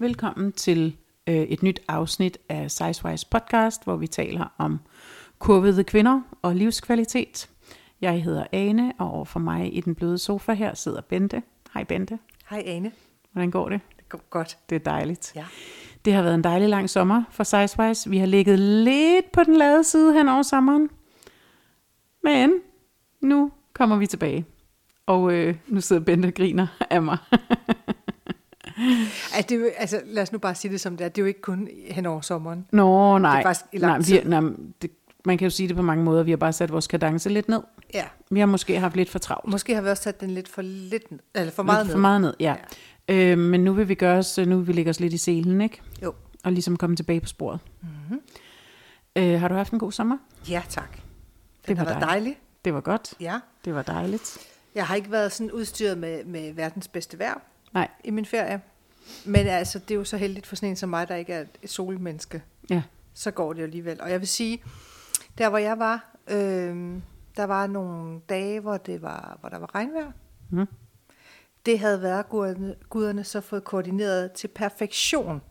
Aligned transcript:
velkommen 0.00 0.52
til 0.52 0.96
øh, 1.26 1.34
et 1.34 1.62
nyt 1.62 1.80
afsnit 1.88 2.38
af 2.48 2.70
Sizewise 2.70 3.26
podcast, 3.30 3.84
hvor 3.84 3.96
vi 3.96 4.06
taler 4.06 4.54
om 4.58 4.80
kurvede 5.38 5.84
kvinder 5.84 6.20
og 6.42 6.56
livskvalitet. 6.56 7.48
Jeg 8.00 8.22
hedder 8.22 8.46
Ane, 8.52 8.92
og 8.98 9.10
overfor 9.10 9.40
mig 9.40 9.76
i 9.76 9.80
den 9.80 9.94
bløde 9.94 10.18
sofa 10.18 10.52
her 10.52 10.74
sidder 10.74 11.00
Bente. 11.00 11.42
Hej 11.74 11.84
Bente. 11.84 12.18
Hej 12.50 12.62
Ane. 12.66 12.92
Hvordan 13.32 13.50
går 13.50 13.68
det? 13.68 13.80
Det 13.96 14.08
går 14.08 14.20
godt. 14.30 14.58
Det 14.70 14.76
er 14.76 14.80
dejligt. 14.80 15.32
Ja. 15.36 15.44
Det 16.04 16.12
har 16.12 16.22
været 16.22 16.34
en 16.34 16.44
dejlig 16.44 16.68
lang 16.68 16.90
sommer 16.90 17.22
for 17.30 17.44
Sizewise. 17.44 18.10
Vi 18.10 18.18
har 18.18 18.26
ligget 18.26 18.58
lidt 18.58 19.32
på 19.32 19.44
den 19.44 19.56
lade 19.56 19.84
side 19.84 20.12
hen 20.12 20.28
over 20.28 20.42
sommeren. 20.42 20.88
Men 22.22 22.52
nu 23.20 23.52
kommer 23.72 23.96
vi 23.96 24.06
tilbage. 24.06 24.44
Og 25.06 25.32
øh, 25.32 25.56
nu 25.66 25.80
sidder 25.80 26.02
Bente 26.02 26.26
og 26.26 26.34
griner 26.34 26.66
af 26.90 27.02
mig. 27.02 27.18
Det 29.48 29.52
er 29.52 29.60
jo, 29.60 29.70
altså, 29.76 30.00
lad 30.04 30.22
os 30.22 30.32
nu 30.32 30.38
bare 30.38 30.54
sige 30.54 30.72
det 30.72 30.80
som 30.80 30.96
det 30.96 31.04
er. 31.04 31.08
Det 31.08 31.18
er 31.18 31.22
jo 31.22 31.26
ikke 31.26 31.40
kun 31.40 31.68
hen 31.90 32.06
over 32.06 32.20
sommeren. 32.20 32.66
Nå, 32.72 33.18
nej. 33.18 33.30
Det 33.32 33.38
er 33.38 33.42
faktisk 33.42 33.66
i 33.72 33.78
lang 33.78 34.08
nej, 34.10 34.20
vi, 34.22 34.28
nej 34.28 34.40
det, 34.82 34.90
man 35.24 35.38
kan 35.38 35.46
jo 35.46 35.50
sige 35.50 35.68
det 35.68 35.76
på 35.76 35.82
mange 35.82 36.04
måder. 36.04 36.22
Vi 36.22 36.30
har 36.30 36.36
bare 36.36 36.52
sat 36.52 36.72
vores 36.72 36.86
kadence 36.86 37.28
lidt 37.28 37.48
ned. 37.48 37.60
Ja. 37.94 38.04
Vi 38.30 38.40
har 38.40 38.46
måske 38.46 38.78
haft 38.80 38.96
lidt 38.96 39.10
for 39.10 39.18
travlt. 39.18 39.50
Måske 39.50 39.74
har 39.74 39.82
vi 39.82 39.88
også 39.88 40.02
sat 40.02 40.20
den 40.20 40.30
lidt 40.30 40.48
for, 40.48 40.62
lidt, 40.62 41.02
eller 41.34 41.52
for 41.52 41.62
meget 41.62 41.78
lidt 41.78 41.88
ned. 41.88 41.94
for 41.94 42.00
meget 42.00 42.20
ned, 42.20 42.34
ja. 42.40 42.54
ja. 43.08 43.14
Øh, 43.32 43.38
men 43.38 43.64
nu 43.64 43.72
vil 43.72 43.88
vi 43.88 43.94
gøre 43.94 44.18
os, 44.18 44.38
nu 44.38 44.56
vil 44.58 44.66
vi 44.66 44.72
lægge 44.72 44.90
os 44.90 45.00
lidt 45.00 45.12
i 45.12 45.18
selen, 45.18 45.60
ikke? 45.60 45.80
Jo. 46.02 46.14
Og 46.44 46.52
ligesom 46.52 46.76
komme 46.76 46.96
tilbage 46.96 47.20
på 47.20 47.28
sporet. 47.28 47.60
Mm-hmm. 47.80 48.20
Øh, 49.16 49.40
har 49.40 49.48
du 49.48 49.54
haft 49.54 49.72
en 49.72 49.78
god 49.78 49.92
sommer? 49.92 50.18
Ja, 50.48 50.62
tak. 50.68 50.92
Det 50.92 51.68
Den 51.68 51.76
var 51.76 51.84
har 51.84 51.90
været 51.90 52.00
dejligt. 52.02 52.24
dejlig. 52.24 52.38
Det 52.64 52.74
var 52.74 52.80
godt. 52.80 53.14
Ja. 53.20 53.38
Det 53.64 53.74
var 53.74 53.82
dejligt. 53.82 54.38
Jeg 54.74 54.86
har 54.86 54.94
ikke 54.94 55.10
været 55.10 55.32
sådan 55.32 55.52
udstyret 55.52 55.98
med, 55.98 56.24
med 56.24 56.52
verdens 56.52 56.88
bedste 56.88 57.18
vejr 57.18 57.40
Nej, 57.74 57.88
i 58.04 58.10
min 58.10 58.26
ferie. 58.26 58.60
Men 59.24 59.46
altså, 59.46 59.78
det 59.78 59.90
er 59.90 59.98
jo 59.98 60.04
så 60.04 60.16
heldigt 60.16 60.46
for 60.46 60.56
sådan 60.56 60.68
en 60.68 60.76
som 60.76 60.88
mig, 60.88 61.08
der 61.08 61.14
ikke 61.14 61.32
er 61.32 61.44
et 61.62 61.70
solmenneske. 61.70 62.42
ja. 62.70 62.82
så 63.14 63.30
går 63.30 63.52
det 63.52 63.62
alligevel. 63.62 64.00
Og 64.00 64.10
jeg 64.10 64.20
vil 64.20 64.28
sige, 64.28 64.62
der 65.38 65.48
hvor 65.48 65.58
jeg 65.58 65.78
var, 65.78 66.16
øh, 66.28 67.00
der 67.36 67.44
var 67.44 67.66
nogle 67.66 68.20
dage, 68.28 68.60
hvor, 68.60 68.76
det 68.76 69.02
var, 69.02 69.36
hvor 69.40 69.48
der 69.48 69.58
var 69.58 69.74
regnvejr. 69.74 70.12
Mm. 70.50 70.66
Det 71.66 71.78
havde 71.78 72.02
været 72.02 72.28
guderne, 72.28 72.74
guderne 72.88 73.24
så 73.24 73.40
fået 73.40 73.64
koordineret 73.64 74.32
til 74.32 74.48
perfektion 74.48 75.42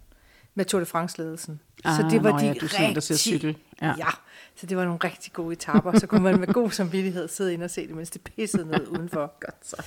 med 0.56 0.66
Tour 0.66 0.80
de 0.80 0.86
France-ledelsen. 0.86 1.62
så 1.84 1.90
Ah, 2.04 2.12
det 2.12 2.24
var 2.24 2.32
nå 2.32 2.38
de 2.38 2.46
ja, 2.46 2.54
du 2.54 2.68
en, 2.80 2.96
der 2.96 3.02
cykel. 3.02 3.58
Ja. 3.82 3.94
Ja. 3.98 4.08
så 4.56 4.66
det 4.66 4.78
var 4.78 4.86
nogle 4.86 5.00
rigtig 5.04 5.34
gode 5.34 5.54
etapper. 5.54 6.00
Så 6.00 6.08
kunne 6.08 6.24
man 6.24 6.40
med 6.40 6.48
god 6.54 6.72
samvittighed 6.72 7.28
sidde 7.28 7.54
ind 7.54 7.64
og 7.64 7.70
se 7.70 7.88
det, 7.88 7.96
mens 7.96 8.10
det 8.10 8.22
pissede 8.22 8.66
ned 8.66 8.88
udenfor. 8.88 9.34
Godt 9.40 9.68
så. 9.68 9.84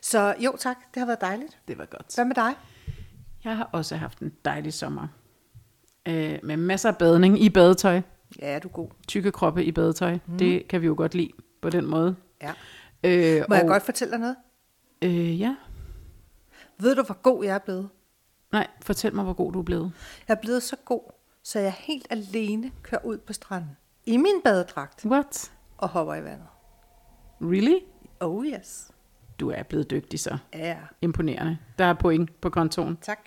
Så 0.00 0.34
jo 0.38 0.56
tak, 0.58 0.76
det 0.94 1.00
har 1.00 1.06
været 1.06 1.20
dejligt. 1.20 1.58
Det 1.68 1.78
var 1.78 1.84
godt. 1.84 2.14
Hvad 2.14 2.24
med 2.24 2.34
dig? 2.34 2.54
Jeg 3.46 3.56
har 3.56 3.68
også 3.72 3.96
haft 3.96 4.18
en 4.18 4.32
dejlig 4.44 4.72
sommer. 4.72 5.06
Øh, 6.08 6.38
med 6.42 6.56
masser 6.56 6.88
af 6.88 6.96
badning 6.98 7.42
i 7.42 7.50
badetøj. 7.50 7.94
Ja, 8.38 8.46
er 8.54 8.58
du 8.58 8.68
god. 8.68 8.88
Tykke 9.08 9.32
kroppe 9.32 9.64
i 9.64 9.72
badetøj. 9.72 10.18
Mm. 10.26 10.38
Det 10.38 10.68
kan 10.68 10.80
vi 10.80 10.86
jo 10.86 10.94
godt 10.96 11.14
lide 11.14 11.30
på 11.62 11.70
den 11.70 11.86
måde. 11.86 12.16
Ja. 12.42 12.52
Øh, 13.04 13.44
Må 13.48 13.54
jeg 13.54 13.64
og- 13.64 13.68
godt 13.68 13.82
fortælle 13.82 14.12
dig 14.12 14.20
noget? 14.20 14.36
Øh, 15.02 15.40
ja. 15.40 15.56
Ved 16.78 16.94
du, 16.96 17.02
hvor 17.02 17.14
god 17.22 17.44
jeg 17.44 17.54
er 17.54 17.58
blevet? 17.58 17.88
Nej, 18.52 18.66
fortæl 18.82 19.14
mig, 19.14 19.24
hvor 19.24 19.32
god 19.32 19.52
du 19.52 19.58
er 19.58 19.62
blevet. 19.62 19.92
Jeg 20.28 20.34
er 20.34 20.40
blevet 20.40 20.62
så 20.62 20.76
god, 20.84 21.12
så 21.42 21.58
jeg 21.60 21.72
helt 21.78 22.06
alene 22.10 22.70
kører 22.82 23.04
ud 23.04 23.18
på 23.18 23.32
stranden. 23.32 23.70
I 24.06 24.16
min 24.16 24.40
badedragt 24.44 25.04
What? 25.06 25.52
og 25.78 25.88
hopper 25.88 26.14
i 26.14 26.24
vandet. 26.24 26.46
Really? 27.40 27.78
Oh 28.20 28.46
yes. 28.46 28.90
Du 29.40 29.50
er 29.50 29.62
blevet 29.62 29.90
dygtig 29.90 30.20
så. 30.20 30.38
Ja, 30.54 30.76
Imponerende. 31.02 31.58
Der 31.78 31.84
er 31.84 31.94
point 31.94 32.40
på 32.40 32.50
kontoen. 32.50 32.98
tak. 33.02 33.18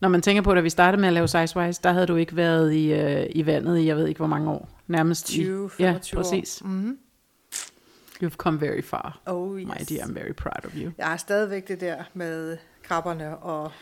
Når 0.00 0.08
man 0.08 0.22
tænker 0.22 0.42
på, 0.42 0.50
at 0.50 0.56
da 0.56 0.60
vi 0.60 0.70
startede 0.70 1.00
med 1.00 1.08
at 1.08 1.12
lave 1.14 1.28
Sizewise, 1.28 1.80
der 1.84 1.92
havde 1.92 2.06
du 2.06 2.16
ikke 2.16 2.36
været 2.36 2.72
i, 2.72 2.92
øh, 2.92 3.26
i 3.30 3.46
vandet 3.46 3.78
i, 3.78 3.86
jeg 3.86 3.96
ved 3.96 4.06
ikke 4.06 4.18
hvor 4.18 4.26
mange 4.26 4.50
år. 4.50 4.68
Nærmest 4.86 5.26
20, 5.26 5.70
i, 5.78 5.82
ja, 5.82 5.86
25 5.92 6.18
år. 6.18 6.22
præcis. 6.22 6.62
Mm-hmm. 6.64 6.98
You've 8.22 8.36
come 8.36 8.60
very 8.60 8.82
far. 8.82 9.20
Oh 9.26 9.60
yes. 9.60 9.66
My 9.68 9.96
dear, 9.96 10.04
I'm 10.06 10.12
very 10.14 10.32
proud 10.32 10.64
of 10.64 10.72
you. 10.76 10.90
Jeg 10.98 11.06
har 11.06 11.16
stadigvæk 11.16 11.68
det 11.68 11.80
der 11.80 11.96
med 12.14 12.56
krabberne 12.82 13.36
og... 13.36 13.72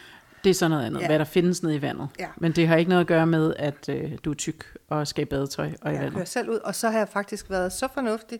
Det 0.44 0.50
er 0.50 0.54
sådan 0.54 0.70
noget 0.70 0.84
andet, 0.86 1.00
Ja. 1.00 1.06
hvad 1.06 1.19
der 1.19 1.25
findes 1.25 1.62
nede 1.62 1.75
i 1.75 1.82
vandet. 1.82 2.09
Ja. 2.19 2.28
Men 2.36 2.53
det 2.53 2.69
har 2.69 2.76
ikke 2.76 2.88
noget 2.88 3.00
at 3.00 3.06
gøre 3.06 3.26
med, 3.26 3.54
at 3.59 3.88
øh, 3.88 4.12
du 4.25 4.31
er 4.31 4.34
tyk 4.34 4.76
og 4.88 5.06
skal 5.06 5.22
i 5.22 5.25
badetøj 5.25 5.70
og 5.82 5.91
i 5.91 5.94
Jeg 5.94 6.00
kører 6.00 6.10
vandet. 6.10 6.28
selv 6.28 6.50
ud, 6.50 6.56
og 6.56 6.75
så 6.75 6.91
har 6.91 6.98
jeg 6.98 7.09
faktisk 7.09 7.50
været 7.50 7.72
så 7.72 7.88
fornuftig, 7.94 8.38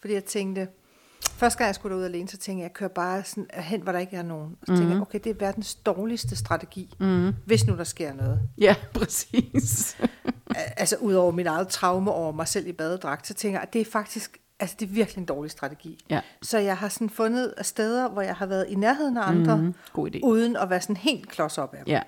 fordi 0.00 0.14
jeg 0.14 0.24
tænkte, 0.24 0.68
første 1.24 1.58
gang 1.58 1.66
jeg 1.66 1.74
skulle 1.74 1.92
derud 1.94 2.04
alene, 2.04 2.28
så 2.28 2.36
tænkte 2.36 2.60
jeg, 2.60 2.62
jeg 2.68 2.72
kører 2.74 2.90
bare 2.90 3.24
sådan 3.24 3.46
hen, 3.54 3.80
hvor 3.80 3.92
der 3.92 3.98
ikke 3.98 4.16
er 4.16 4.22
nogen. 4.22 4.56
Og 4.60 4.66
så 4.66 4.76
tænkte 4.76 4.92
jeg, 4.92 5.02
okay, 5.02 5.18
det 5.24 5.30
er 5.30 5.34
verdens 5.38 5.74
dårligste 5.74 6.36
strategi, 6.36 6.94
Mm. 7.00 7.32
hvis 7.46 7.66
nu 7.66 7.76
der 7.76 7.84
sker 7.84 8.12
noget. 8.14 8.40
Ja, 8.58 8.74
præcis. 8.94 9.96
Al- 10.54 10.72
altså 10.76 10.96
ud 10.96 11.14
over 11.14 11.32
mit 11.32 11.46
eget 11.46 11.68
traume 11.68 12.10
over 12.12 12.32
mig 12.32 12.48
selv 12.48 12.66
i 12.66 12.72
badedragt, 12.72 13.26
så 13.26 13.34
tænker 13.34 13.58
jeg, 13.58 13.62
at 13.66 13.72
det 13.72 13.80
er 13.80 13.84
faktisk, 13.84 14.38
altså 14.60 14.76
det 14.80 14.86
er 14.88 14.92
virkelig 14.92 15.20
en 15.20 15.26
dårlig 15.26 15.50
strategi. 15.50 16.04
ja, 16.10 16.20
Så 16.42 16.58
jeg 16.58 16.76
har 16.76 16.88
sådan 16.88 17.10
fundet 17.10 17.54
steder, 17.62 18.08
hvor 18.08 18.22
jeg 18.22 18.34
har 18.34 18.46
været 18.46 18.66
i 18.68 18.74
nærheden 18.74 19.16
af 19.16 19.28
andre, 19.28 19.56
mm. 19.56 19.74
god 19.92 20.10
idé. 20.14 20.20
uden 20.22 20.56
at 20.56 20.70
være 20.70 20.80
sådan 20.80 20.96
helt 20.96 21.28
klods 21.28 21.58
op 21.58 21.74
af 21.74 21.84
dem. 21.84 21.92
Ja, 21.92 22.02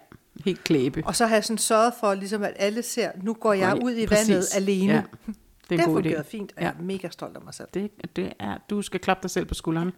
helt 0.44 0.64
klæbe. 0.64 1.02
Og 1.06 1.16
så 1.16 1.26
har 1.26 1.36
jeg 1.36 1.44
sådan 1.44 1.58
sørget 1.58 1.92
for, 2.00 2.14
ligesom 2.14 2.42
at 2.42 2.52
alle 2.56 2.82
ser, 2.82 3.10
nu 3.22 3.34
går 3.34 3.52
jeg 3.52 3.78
ud 3.84 3.92
i 3.92 4.06
præcis. 4.06 4.28
vandet 4.28 4.46
alene. 4.56 4.92
Ja, 4.92 5.02
det 5.70 5.78
det 5.78 5.80
er 5.80 5.86
god 5.88 5.94
fungeret 5.96 6.20
idé. 6.24 6.28
fint, 6.30 6.52
og 6.56 6.62
Ja. 6.62 6.66
jeg 6.68 6.74
er 6.78 6.82
mega 6.82 7.08
stolt 7.08 7.36
af 7.36 7.42
mig 7.42 7.54
selv. 7.54 7.68
Det, 7.74 8.16
det 8.16 8.32
er, 8.38 8.58
du 8.70 8.82
skal 8.82 9.00
klappe 9.00 9.22
dig 9.22 9.30
selv 9.30 9.46
på 9.46 9.54
skulderen. 9.54 9.92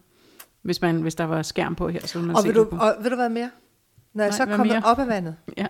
Hvis, 0.63 0.81
man, 0.81 1.03
hvis 1.03 1.15
der 1.15 1.25
var 1.25 1.43
skærm 1.43 1.75
på 1.75 1.89
her, 1.89 2.07
så 2.07 2.19
ville 2.19 2.27
man 2.27 2.37
Og 2.37 2.43
se 2.43 2.49
vil, 2.49 2.57
du, 2.57 2.65
det 2.71 2.81
og 2.81 2.95
vil 3.03 3.11
du 3.11 3.17
hvad 3.17 3.29
mere? 3.29 3.51
Når 4.13 4.25
jeg 4.25 4.31
Nej, 4.31 4.37
så 4.37 4.47
kommer 4.47 4.65
mere? 4.75 4.83
op 4.85 4.99
af 4.99 5.09
vandet, 5.09 5.37
Ja. 5.57 5.67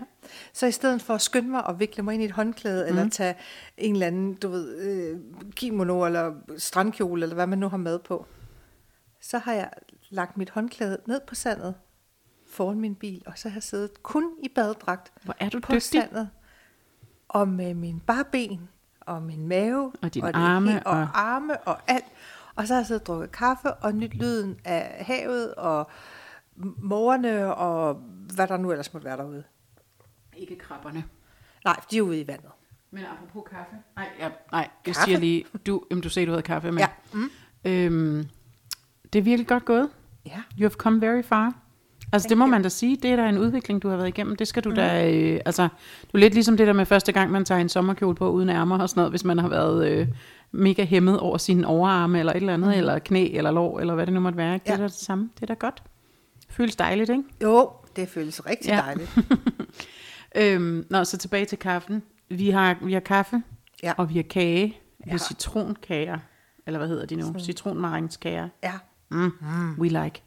så 0.52 0.66
i 0.66 0.72
stedet 0.72 1.02
for 1.02 1.14
at 1.14 1.20
skynde 1.20 1.48
mig 1.50 1.66
og 1.66 1.80
vikle 1.80 2.02
mig 2.02 2.14
ind 2.14 2.22
i 2.22 2.26
et 2.26 2.32
håndklæde, 2.32 2.82
mm. 2.82 2.88
eller 2.88 3.10
tage 3.10 3.34
en 3.78 3.92
eller 3.94 4.06
anden, 4.06 4.34
du 4.34 4.48
ved, 4.48 4.76
øh, 4.78 5.18
kimono 5.56 6.04
eller 6.06 6.32
strandkjole, 6.58 7.22
eller 7.22 7.34
hvad 7.34 7.46
man 7.46 7.58
nu 7.58 7.68
har 7.68 7.76
med 7.76 7.98
på, 7.98 8.26
så 9.20 9.38
har 9.38 9.52
jeg 9.52 9.70
lagt 10.10 10.36
mit 10.36 10.50
håndklæde 10.50 10.98
ned 11.06 11.20
på 11.26 11.34
sandet 11.34 11.74
foran 12.50 12.80
min 12.80 12.94
bil, 12.94 13.22
og 13.26 13.32
så 13.36 13.48
har 13.48 13.56
jeg 13.56 13.62
siddet 13.62 14.02
kun 14.02 14.24
i 14.42 14.48
badedragt 14.54 15.12
Hvor 15.22 15.34
er 15.40 15.48
du 15.48 15.60
på 15.60 15.72
dygtig. 15.72 15.82
sandet, 15.82 16.28
og 17.28 17.48
med 17.48 17.74
min 17.74 18.00
bare 18.06 18.24
ben, 18.32 18.68
og 19.10 19.22
min 19.22 19.48
mave, 19.48 19.92
Og 20.02 20.14
dine 20.14 20.26
det 20.26 20.34
arme, 20.34 20.86
og, 20.86 20.92
og- 21.00 21.08
arme 21.14 21.56
og 21.60 21.78
alt. 21.86 22.04
Og 22.54 22.66
så 22.66 22.74
har 22.74 22.80
jeg 22.80 22.86
siddet 22.86 23.00
og 23.02 23.06
drukket 23.06 23.32
kaffe, 23.32 23.74
og 23.74 23.94
nyt 23.94 24.14
lyden 24.14 24.58
af 24.64 25.04
havet, 25.04 25.54
og 25.54 25.90
mågerne, 26.78 27.54
og 27.54 27.94
hvad 28.34 28.46
der 28.46 28.56
nu 28.56 28.70
ellers 28.70 28.92
måtte 28.92 29.04
være 29.04 29.16
derude. 29.16 29.44
Ikke 30.36 30.58
krabberne. 30.58 31.04
Nej, 31.64 31.76
de 31.90 31.98
er 31.98 32.02
ude 32.02 32.20
i 32.20 32.26
vandet. 32.26 32.50
Men 32.90 33.04
apropos 33.04 33.50
kaffe. 33.50 33.76
Nej, 33.96 34.08
ja, 34.18 34.28
nej 34.52 34.68
jeg 34.86 34.94
Kaffe? 34.94 35.04
siger 35.04 35.18
lige, 35.18 35.44
du, 35.66 35.82
jamen, 35.90 36.02
du 36.02 36.08
sagde, 36.08 36.26
du 36.26 36.30
havde 36.32 36.42
kaffe 36.42 36.72
med. 36.72 36.78
Ja. 36.82 36.88
Mm. 37.12 37.30
Øhm, 37.64 38.28
det 39.12 39.18
er 39.18 39.22
virkelig 39.22 39.46
godt 39.48 39.64
gået. 39.64 39.90
Ja. 40.26 40.30
You 40.58 40.60
have 40.60 40.70
come 40.70 41.00
very 41.00 41.22
far. 41.22 41.54
Altså 42.12 42.28
det 42.28 42.38
må 42.38 42.46
man 42.46 42.62
da 42.62 42.68
sige, 42.68 42.96
det 43.02 43.10
er 43.10 43.16
da 43.16 43.28
en 43.28 43.38
udvikling, 43.38 43.82
du 43.82 43.88
har 43.88 43.96
været 43.96 44.08
igennem. 44.08 44.36
Det 44.36 44.48
skal 44.48 44.64
du 44.64 44.68
mm. 44.68 44.74
da, 44.74 45.10
øh, 45.12 45.40
altså, 45.44 45.68
du 46.02 46.16
er 46.16 46.18
lidt 46.18 46.34
ligesom 46.34 46.56
det 46.56 46.66
der 46.66 46.72
med 46.72 46.86
første 46.86 47.12
gang, 47.12 47.30
man 47.30 47.44
tager 47.44 47.60
en 47.60 47.68
sommerkjole 47.68 48.14
på 48.14 48.30
uden 48.30 48.48
ærmer 48.48 48.78
og 48.78 48.88
sådan 48.88 48.98
noget, 49.00 49.12
hvis 49.12 49.24
man 49.24 49.38
har 49.38 49.48
været 49.48 49.88
øh, 49.90 50.08
mega 50.52 50.84
hæmmet 50.84 51.20
over 51.20 51.38
sine 51.38 51.66
overarme 51.66 52.18
eller 52.18 52.32
et 52.32 52.36
eller 52.36 52.54
andet, 52.54 52.68
mm. 52.70 52.78
eller 52.78 52.98
knæ 52.98 53.28
eller 53.32 53.50
lår, 53.50 53.80
eller 53.80 53.94
hvad 53.94 54.06
det 54.06 54.14
nu 54.14 54.20
måtte 54.20 54.38
være. 54.38 54.52
Det 54.52 54.60
er 54.72 54.76
da 54.76 54.82
det 54.82 54.92
samme. 54.92 55.30
Det 55.34 55.42
er 55.42 55.46
da 55.46 55.54
godt. 55.54 55.82
Føles 56.50 56.76
dejligt, 56.76 57.10
ikke? 57.10 57.22
Jo, 57.42 57.70
det 57.96 58.08
føles 58.08 58.46
rigtig 58.46 58.68
Ja. 58.70 58.76
dejligt. 58.86 59.18
Øhm, 60.36 60.86
nå, 60.90 61.04
så 61.04 61.18
tilbage 61.18 61.44
til 61.44 61.58
kaffen. 61.58 62.02
Vi 62.28 62.50
har, 62.50 62.76
vi 62.82 62.92
har 62.92 63.00
kaffe, 63.00 63.42
Ja. 63.82 63.92
og 63.96 64.08
vi 64.10 64.14
har 64.14 64.22
kage. 64.22 64.66
Vi 65.04 65.10
har 65.10 65.14
Ja. 65.14 65.18
citronkager, 65.18 66.18
eller 66.66 66.78
hvad 66.78 66.88
hedder 66.88 67.06
de 67.06 67.16
nu? 67.16 67.34
Citronmaringskager. 67.38 68.48
Ja. 68.62 68.72
Mm. 69.10 69.32
Mm. 69.40 69.74
We 69.78 69.88
like. 69.88 70.22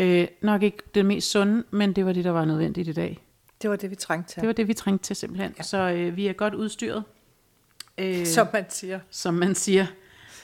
Øh, 0.00 0.26
nok 0.42 0.62
ikke 0.62 0.78
det 0.94 1.06
mest 1.06 1.30
sunde, 1.30 1.64
men 1.70 1.92
det 1.92 2.06
var 2.06 2.12
det, 2.12 2.24
der 2.24 2.30
var 2.30 2.44
nødvendigt 2.44 2.88
i 2.88 2.92
dag. 2.92 3.18
Det 3.62 3.70
var 3.70 3.76
det, 3.76 3.90
vi 3.90 3.94
trængte 3.94 4.32
til. 4.32 4.40
Det 4.40 4.46
var 4.46 4.52
det, 4.52 4.68
vi 4.68 4.74
trængte 4.74 5.04
til 5.06 5.16
simpelthen. 5.16 5.54
Ja. 5.58 5.62
Så 5.62 5.78
øh, 5.90 6.16
vi 6.16 6.26
er 6.26 6.32
godt 6.32 6.54
udstyret, 6.54 7.04
øh, 7.98 8.26
Som 8.26 8.46
man 8.52 8.64
siger. 8.68 9.00
som 9.10 9.34
man 9.34 9.54
siger, 9.54 9.86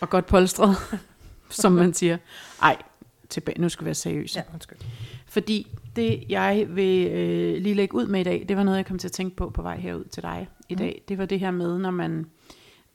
og 0.00 0.10
godt 0.10 0.26
polstret, 0.26 0.76
som 1.50 1.72
man 1.72 1.94
siger. 1.94 2.18
Ej, 2.62 2.76
tilbage, 3.28 3.60
nu 3.60 3.68
skal 3.68 3.84
vi 3.84 3.86
være 3.86 3.94
seriøse. 3.94 4.38
Ja, 4.38 4.52
undskyld. 4.54 4.78
Fordi 5.26 5.66
det, 5.96 6.24
jeg 6.28 6.66
vil 6.68 7.06
øh, 7.12 7.62
lige 7.62 7.74
lægge 7.74 7.94
ud 7.94 8.06
med 8.06 8.20
i 8.20 8.24
dag, 8.24 8.44
det 8.48 8.56
var 8.56 8.62
noget, 8.62 8.76
jeg 8.78 8.86
kom 8.86 8.98
til 8.98 9.08
at 9.08 9.12
tænke 9.12 9.36
på 9.36 9.50
på 9.50 9.62
vej 9.62 9.76
herud 9.78 10.04
til 10.04 10.22
dig 10.22 10.48
i 10.68 10.74
Mm. 10.74 10.78
dag. 10.78 11.02
Det 11.08 11.18
var 11.18 11.26
det 11.26 11.40
her 11.40 11.50
med, 11.50 11.78
når 11.78 11.90
man, 11.90 12.26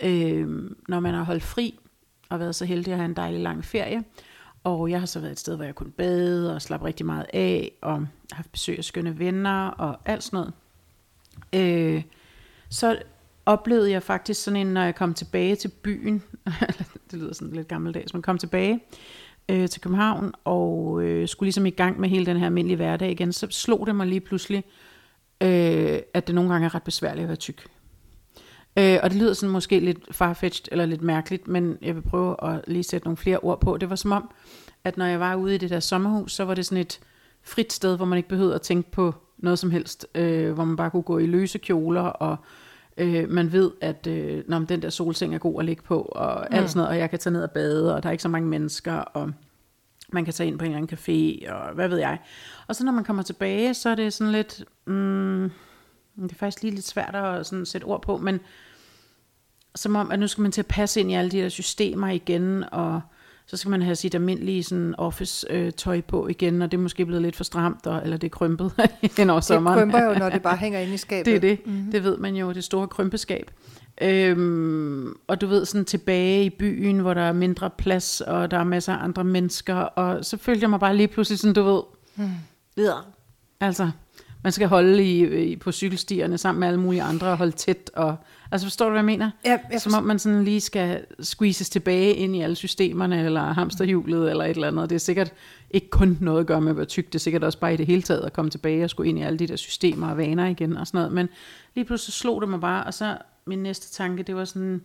øh, 0.03 0.47
når 0.87 0.99
man 0.99 1.13
har 1.13 1.23
holdt 1.23 1.43
fri, 1.43 1.79
og 2.29 2.39
været 2.39 2.55
så 2.55 2.65
heldig 2.65 2.93
at 2.93 2.97
have 2.99 3.05
en 3.09 3.13
dejlig 3.15 3.39
lang 3.39 3.65
ferie, 3.65 4.03
og 4.63 4.89
jeg 4.91 4.99
har 4.99 5.05
så 5.05 5.19
været 5.19 5.31
et 5.31 5.39
sted, 5.39 5.55
hvor 5.55 5.65
jeg 5.65 5.75
kunne 5.75 5.91
bade 5.91 6.55
og 6.55 6.61
slappe 6.61 6.87
rigtig 6.87 7.05
meget 7.05 7.25
af, 7.33 7.71
og 7.81 8.07
haft 8.31 8.51
besøg 8.51 8.77
af 8.77 8.83
skønne 8.83 9.19
venner 9.19 9.67
og 9.67 9.99
alt 10.05 10.23
sådan 10.23 10.37
noget. 10.37 10.53
Øh, 11.53 12.03
så 12.69 13.01
oplevede 13.45 13.91
jeg 13.91 14.03
faktisk 14.03 14.43
sådan 14.43 14.67
en, 14.67 14.67
når 14.67 14.81
jeg 14.81 14.95
kom 14.95 15.13
tilbage 15.13 15.55
til 15.55 15.67
byen, 15.67 16.23
det 17.11 17.19
lyder 17.19 17.33
sådan 17.33 17.53
lidt 17.53 17.67
gammeldags, 17.67 18.13
men 18.13 18.21
kom 18.21 18.37
tilbage 18.37 18.79
øh, 19.49 19.69
til 19.69 19.81
København, 19.81 20.31
og 20.43 21.01
øh, 21.03 21.27
skulle 21.27 21.47
ligesom 21.47 21.65
i 21.65 21.69
gang 21.69 21.99
med 21.99 22.09
hele 22.09 22.25
den 22.25 22.37
her 22.37 22.45
almindelige 22.45 22.75
hverdag 22.75 23.11
igen, 23.11 23.33
så 23.33 23.47
slog 23.49 23.87
det 23.87 23.95
mig 23.95 24.07
lige 24.07 24.19
pludselig, 24.19 24.63
øh, 25.41 25.99
at 26.13 26.27
det 26.27 26.35
nogle 26.35 26.51
gange 26.51 26.65
er 26.65 26.75
ret 26.75 26.83
besværligt 26.83 27.23
at 27.23 27.27
være 27.27 27.35
tyk. 27.35 27.67
Øh, 28.77 28.99
og 29.03 29.09
det 29.09 29.19
lyder 29.19 29.33
sådan 29.33 29.53
måske 29.53 29.79
lidt 29.79 30.15
farfetched 30.15 30.67
eller 30.71 30.85
lidt 30.85 31.01
mærkeligt, 31.01 31.47
men 31.47 31.77
jeg 31.81 31.95
vil 31.95 32.01
prøve 32.01 32.35
at 32.43 32.63
lige 32.67 32.83
sætte 32.83 33.07
nogle 33.07 33.17
flere 33.17 33.39
ord 33.39 33.61
på. 33.61 33.77
Det 33.77 33.89
var 33.89 33.95
som 33.95 34.11
om, 34.11 34.31
at 34.83 34.97
når 34.97 35.05
jeg 35.05 35.19
var 35.19 35.35
ude 35.35 35.55
i 35.55 35.57
det 35.57 35.69
der 35.69 35.79
sommerhus, 35.79 36.33
så 36.33 36.45
var 36.45 36.53
det 36.53 36.65
sådan 36.65 36.81
et 36.81 36.99
frit 37.43 37.73
sted, 37.73 37.95
hvor 37.95 38.05
man 38.05 38.17
ikke 38.17 38.29
behøvede 38.29 38.55
at 38.55 38.61
tænke 38.61 38.91
på 38.91 39.15
noget 39.37 39.59
som 39.59 39.71
helst, 39.71 40.07
øh, 40.15 40.51
hvor 40.53 40.65
man 40.65 40.75
bare 40.75 40.89
kunne 40.89 41.03
gå 41.03 41.17
i 41.17 41.25
løse 41.25 41.57
kjoler, 41.57 42.01
og 42.01 42.37
øh, 42.97 43.29
man 43.29 43.51
ved, 43.51 43.71
at 43.81 44.07
øh, 44.07 44.43
når 44.47 44.59
den 44.59 44.81
der 44.81 44.89
solseng 44.89 45.35
er 45.35 45.39
god 45.39 45.59
at 45.59 45.65
ligge 45.65 45.83
på, 45.83 46.01
og 46.01 46.47
mm. 46.49 46.57
alt 46.57 46.69
sådan 46.69 46.79
noget, 46.79 46.89
og 46.89 46.97
jeg 46.97 47.09
kan 47.09 47.19
tage 47.19 47.33
ned 47.33 47.43
og 47.43 47.51
bade, 47.51 47.95
og 47.95 48.03
der 48.03 48.09
er 48.09 48.11
ikke 48.11 48.21
så 48.21 48.29
mange 48.29 48.47
mennesker, 48.47 48.93
og 48.93 49.31
man 50.13 50.25
kan 50.25 50.33
tage 50.33 50.47
ind 50.47 50.59
på 50.59 50.65
en 50.65 50.71
eller 50.71 50.77
anden 50.77 50.97
café, 50.97 51.51
og 51.53 51.73
hvad 51.73 51.87
ved 51.87 51.97
jeg. 51.97 52.19
Og 52.67 52.75
så 52.75 52.85
når 52.85 52.91
man 52.91 53.03
kommer 53.03 53.23
tilbage, 53.23 53.73
så 53.73 53.89
er 53.89 53.95
det 53.95 54.13
sådan 54.13 54.31
lidt, 54.31 54.63
mm, 54.87 55.51
det 56.29 56.35
er 56.35 56.39
faktisk 56.39 56.63
lige 56.63 56.75
lidt 56.75 56.87
svært 56.87 57.15
at 57.15 57.45
sådan 57.45 57.65
sætte 57.65 57.85
ord 57.85 58.01
på, 58.01 58.17
men 58.17 58.39
som 59.75 59.95
om, 59.95 60.11
at 60.11 60.19
nu 60.19 60.27
skal 60.27 60.41
man 60.41 60.51
til 60.51 60.61
at 60.61 60.67
passe 60.67 60.99
ind 60.99 61.11
i 61.11 61.13
alle 61.13 61.31
de 61.31 61.37
der 61.37 61.49
systemer 61.49 62.07
igen, 62.07 62.63
og 62.71 63.01
så 63.45 63.57
skal 63.57 63.71
man 63.71 63.81
have 63.81 63.95
sit 63.95 64.15
almindelige 64.15 64.63
sådan 64.63 64.95
office-tøj 64.97 65.97
øh, 65.97 66.03
på 66.03 66.27
igen, 66.27 66.61
og 66.61 66.71
det 66.71 66.77
er 66.77 66.81
måske 66.81 67.05
blevet 67.05 67.21
lidt 67.21 67.35
for 67.35 67.43
stramt, 67.43 67.87
og, 67.87 68.01
eller 68.03 68.17
det 68.17 68.27
er 68.27 68.31
krympet 68.31 68.71
hen 69.17 69.29
over 69.29 69.39
sommeren. 69.39 69.77
Det 69.77 69.83
krymper 69.83 70.13
jo, 70.13 70.19
når 70.19 70.29
det 70.29 70.41
bare 70.41 70.57
hænger 70.57 70.79
inde 70.79 70.93
i 70.93 70.97
skabet. 70.97 71.25
Det 71.25 71.35
er 71.35 71.39
det. 71.39 71.65
Mm-hmm. 71.65 71.91
Det 71.91 72.03
ved 72.03 72.17
man 72.17 72.35
jo, 72.35 72.51
det 72.53 72.63
store 72.63 72.87
krympeskab. 72.87 73.51
Øhm, 74.01 75.13
og 75.27 75.41
du 75.41 75.47
ved, 75.47 75.65
sådan 75.65 75.85
tilbage 75.85 76.45
i 76.45 76.49
byen, 76.49 76.99
hvor 76.99 77.13
der 77.13 77.21
er 77.21 77.33
mindre 77.33 77.69
plads, 77.69 78.21
og 78.21 78.51
der 78.51 78.57
er 78.57 78.63
masser 78.63 78.93
af 78.93 79.03
andre 79.03 79.23
mennesker, 79.23 79.75
og 79.75 80.25
så 80.25 80.37
følte 80.37 80.61
jeg 80.61 80.69
mig 80.69 80.79
bare 80.79 80.95
lige 80.95 81.07
pludselig 81.07 81.39
sådan, 81.39 81.53
du 81.53 81.63
ved, 81.63 81.81
mm. 82.15 82.31
ja. 82.77 82.93
altså, 83.59 83.91
man 84.43 84.51
skal 84.51 84.67
holde 84.67 85.03
i, 85.03 85.43
i, 85.51 85.55
på 85.55 85.71
cykelstierne 85.71 86.37
sammen 86.37 86.59
med 86.59 86.67
alle 86.67 86.79
mulige 86.79 87.03
andre 87.03 87.27
og 87.27 87.37
holde 87.37 87.51
tæt. 87.51 87.91
Og, 87.95 88.15
altså 88.51 88.67
forstår 88.67 88.85
du, 88.85 88.91
hvad 88.91 88.99
jeg 88.99 89.05
mener? 89.05 89.31
Ja, 89.45 89.59
jeg 89.71 89.81
Som 89.81 89.93
om 89.93 90.03
man 90.03 90.19
sådan 90.19 90.43
lige 90.43 90.61
skal 90.61 91.05
squeezes 91.19 91.69
tilbage 91.69 92.13
ind 92.13 92.35
i 92.35 92.41
alle 92.41 92.55
systemerne, 92.55 93.25
eller 93.25 93.41
hamsterhjulet, 93.41 94.29
eller 94.29 94.45
et 94.45 94.49
eller 94.49 94.67
andet. 94.67 94.89
Det 94.89 94.95
er 94.95 94.99
sikkert 94.99 95.33
ikke 95.71 95.89
kun 95.89 96.17
noget 96.21 96.39
at 96.39 96.45
gøre 96.45 96.61
med 96.61 96.71
at 96.71 96.77
være 96.77 96.85
tyk, 96.85 97.05
det 97.05 97.15
er 97.15 97.19
sikkert 97.19 97.43
også 97.43 97.59
bare 97.59 97.73
i 97.73 97.77
det 97.77 97.85
hele 97.85 98.01
taget 98.01 98.21
at 98.21 98.33
komme 98.33 98.51
tilbage 98.51 98.83
og 98.83 98.89
skulle 98.89 99.09
ind 99.09 99.19
i 99.19 99.21
alle 99.21 99.39
de 99.39 99.47
der 99.47 99.55
systemer 99.55 100.09
og 100.09 100.17
vaner 100.17 100.47
igen 100.47 100.77
og 100.77 100.87
sådan 100.87 100.97
noget. 100.97 101.13
Men 101.13 101.29
lige 101.75 101.85
pludselig 101.85 102.13
slog 102.13 102.41
det 102.41 102.49
mig 102.49 102.61
bare, 102.61 102.83
og 102.83 102.93
så 102.93 103.17
min 103.45 103.59
næste 103.59 103.89
tanke, 103.91 104.23
det 104.23 104.35
var 104.35 104.45
sådan, 104.45 104.81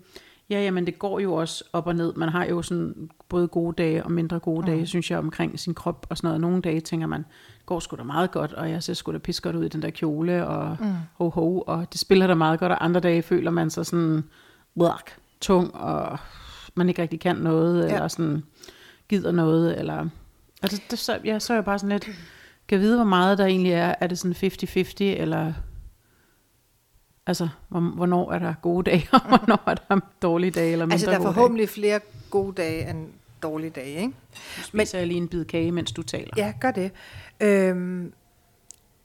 ja, 0.51 0.61
jamen 0.63 0.87
det 0.87 0.99
går 0.99 1.21
jo 1.21 1.35
også 1.35 1.65
op 1.73 1.87
og 1.87 1.95
ned. 1.95 2.15
Man 2.15 2.29
har 2.29 2.45
jo 2.45 2.63
sådan 2.63 3.11
både 3.29 3.49
gode 3.49 3.75
dage 3.83 4.05
og 4.05 4.13
mindre 4.13 4.39
gode 4.39 4.61
mm. 4.61 4.67
dage, 4.67 4.87
synes 4.87 5.11
jeg, 5.11 5.19
omkring 5.19 5.61
sin 5.61 5.75
krop 5.75 6.07
og 6.11 6.17
sådan 6.17 6.29
noget. 6.29 6.41
Nogle 6.41 6.63
dage 6.63 6.81
tænker 6.81 7.07
man, 7.07 7.25
går 7.67 7.81
sgu 7.81 7.97
da 7.97 8.03
meget 8.03 8.31
godt, 8.31 8.53
og 8.53 8.71
jeg 8.71 8.83
ser 8.83 8.95
sgu 8.95 9.13
da 9.13 9.19
pis 9.19 9.41
godt 9.41 9.57
ud 9.57 9.65
i 9.65 9.69
den 9.69 9.83
der 9.83 9.91
kjole, 9.91 10.47
og 10.47 10.77
mm. 10.81 10.87
ho 11.15 11.29
ho, 11.29 11.61
og 11.61 11.87
det 11.93 12.01
spiller 12.01 12.27
da 12.27 12.35
meget 12.35 12.61
godt, 12.61 12.73
og 12.73 12.85
andre 12.85 13.01
dage 13.01 13.23
føler 13.23 13.51
man 13.51 13.71
sig 13.71 13.87
sådan, 13.87 14.25
blak, 14.79 15.11
tung, 15.41 15.75
og 15.75 16.19
man 16.75 16.89
ikke 16.89 17.03
rigtig 17.03 17.21
kan 17.21 17.37
noget, 17.37 17.89
ja. 17.89 17.95
eller 17.95 18.09
sådan 18.09 18.43
gider 19.09 19.33
noget, 19.33 19.79
eller... 19.79 20.09
Altså, 20.63 20.83
det, 20.91 20.99
så, 20.99 21.19
ja, 21.25 21.39
så 21.39 21.53
er 21.53 21.57
jeg 21.57 21.65
bare 21.65 21.79
sådan 21.79 21.93
lidt, 21.93 22.09
kan 22.69 22.81
vide, 22.81 22.97
hvor 22.97 23.05
meget 23.05 23.39
der 23.39 23.47
egentlig 23.47 23.73
er, 23.73 23.95
er 24.01 24.07
det 24.07 24.19
sådan 24.19 24.51
50-50, 24.53 25.05
eller 25.05 25.53
Altså, 27.27 27.49
hvornår 27.69 28.33
er 28.33 28.39
der 28.39 28.55
gode 28.63 28.91
dage, 28.91 29.09
og 29.13 29.21
hvornår 29.29 29.63
er 29.67 29.75
der 29.75 30.01
dårlige 30.23 30.51
dage, 30.51 30.73
eller 30.73 30.85
mindre 30.85 30.95
Altså, 30.95 31.11
der 31.11 31.19
er 31.19 31.23
forhåbentlig 31.23 31.67
dage. 31.69 31.75
flere 31.75 32.01
gode 32.31 32.55
dage 32.55 32.91
end 32.91 33.09
dårlige 33.43 33.71
dage, 33.71 33.87
ikke? 33.87 34.07
Nu 34.07 34.63
spiser 34.63 34.99
Men, 34.99 35.01
jeg 35.01 35.07
lige 35.07 35.19
en 35.19 35.29
bid 35.29 35.45
kage, 35.45 35.73
mens 35.73 35.93
du 35.93 36.03
taler. 36.03 36.31
Ja, 36.37 36.53
gør 36.61 36.71
det. 36.71 36.91
Øhm, 37.41 38.13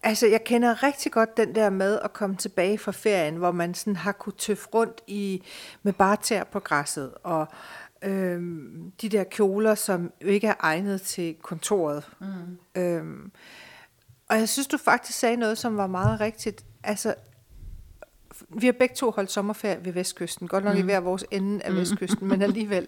altså, 0.03 0.27
jeg 0.27 0.43
kender 0.43 0.83
rigtig 0.83 1.11
godt 1.11 1.37
den 1.37 1.55
der 1.55 1.69
med 1.69 1.99
at 2.03 2.13
komme 2.13 2.35
tilbage 2.35 2.77
fra 2.77 2.91
ferien, 2.91 3.35
hvor 3.35 3.51
man 3.51 3.73
sådan 3.73 3.95
har 3.95 4.11
kunne 4.11 4.33
tøffe 4.37 4.67
rundt 4.73 5.01
i, 5.07 5.43
med 5.83 5.93
bare 5.93 6.17
tær 6.21 6.43
på 6.43 6.59
græsset, 6.59 7.11
og 7.23 7.47
øhm, 8.03 8.91
de 9.01 9.09
der 9.09 9.23
kjoler, 9.23 9.75
som 9.75 10.11
ikke 10.21 10.47
er 10.47 10.53
egnet 10.59 11.01
til 11.01 11.35
kontoret. 11.41 12.09
Mm. 12.19 12.81
Øhm, 12.81 13.31
og 14.29 14.37
jeg 14.37 14.49
synes, 14.49 14.67
du 14.67 14.77
faktisk 14.77 15.19
sagde 15.19 15.37
noget, 15.37 15.57
som 15.57 15.77
var 15.77 15.87
meget 15.87 16.19
rigtigt. 16.19 16.65
Altså, 16.83 17.15
vi 18.49 18.65
har 18.65 18.73
begge 18.73 18.95
to 18.95 19.11
holdt 19.11 19.31
sommerferie 19.31 19.85
ved 19.85 19.93
Vestkysten, 19.93 20.47
godt 20.47 20.63
nok 20.63 20.73
mm. 20.73 20.79
i 20.79 20.83
hver 20.83 20.99
vores 20.99 21.25
ende 21.31 21.63
af 21.63 21.71
mm. 21.71 21.77
Vestkysten, 21.77 22.27
men 22.27 22.41
alligevel, 22.51 22.87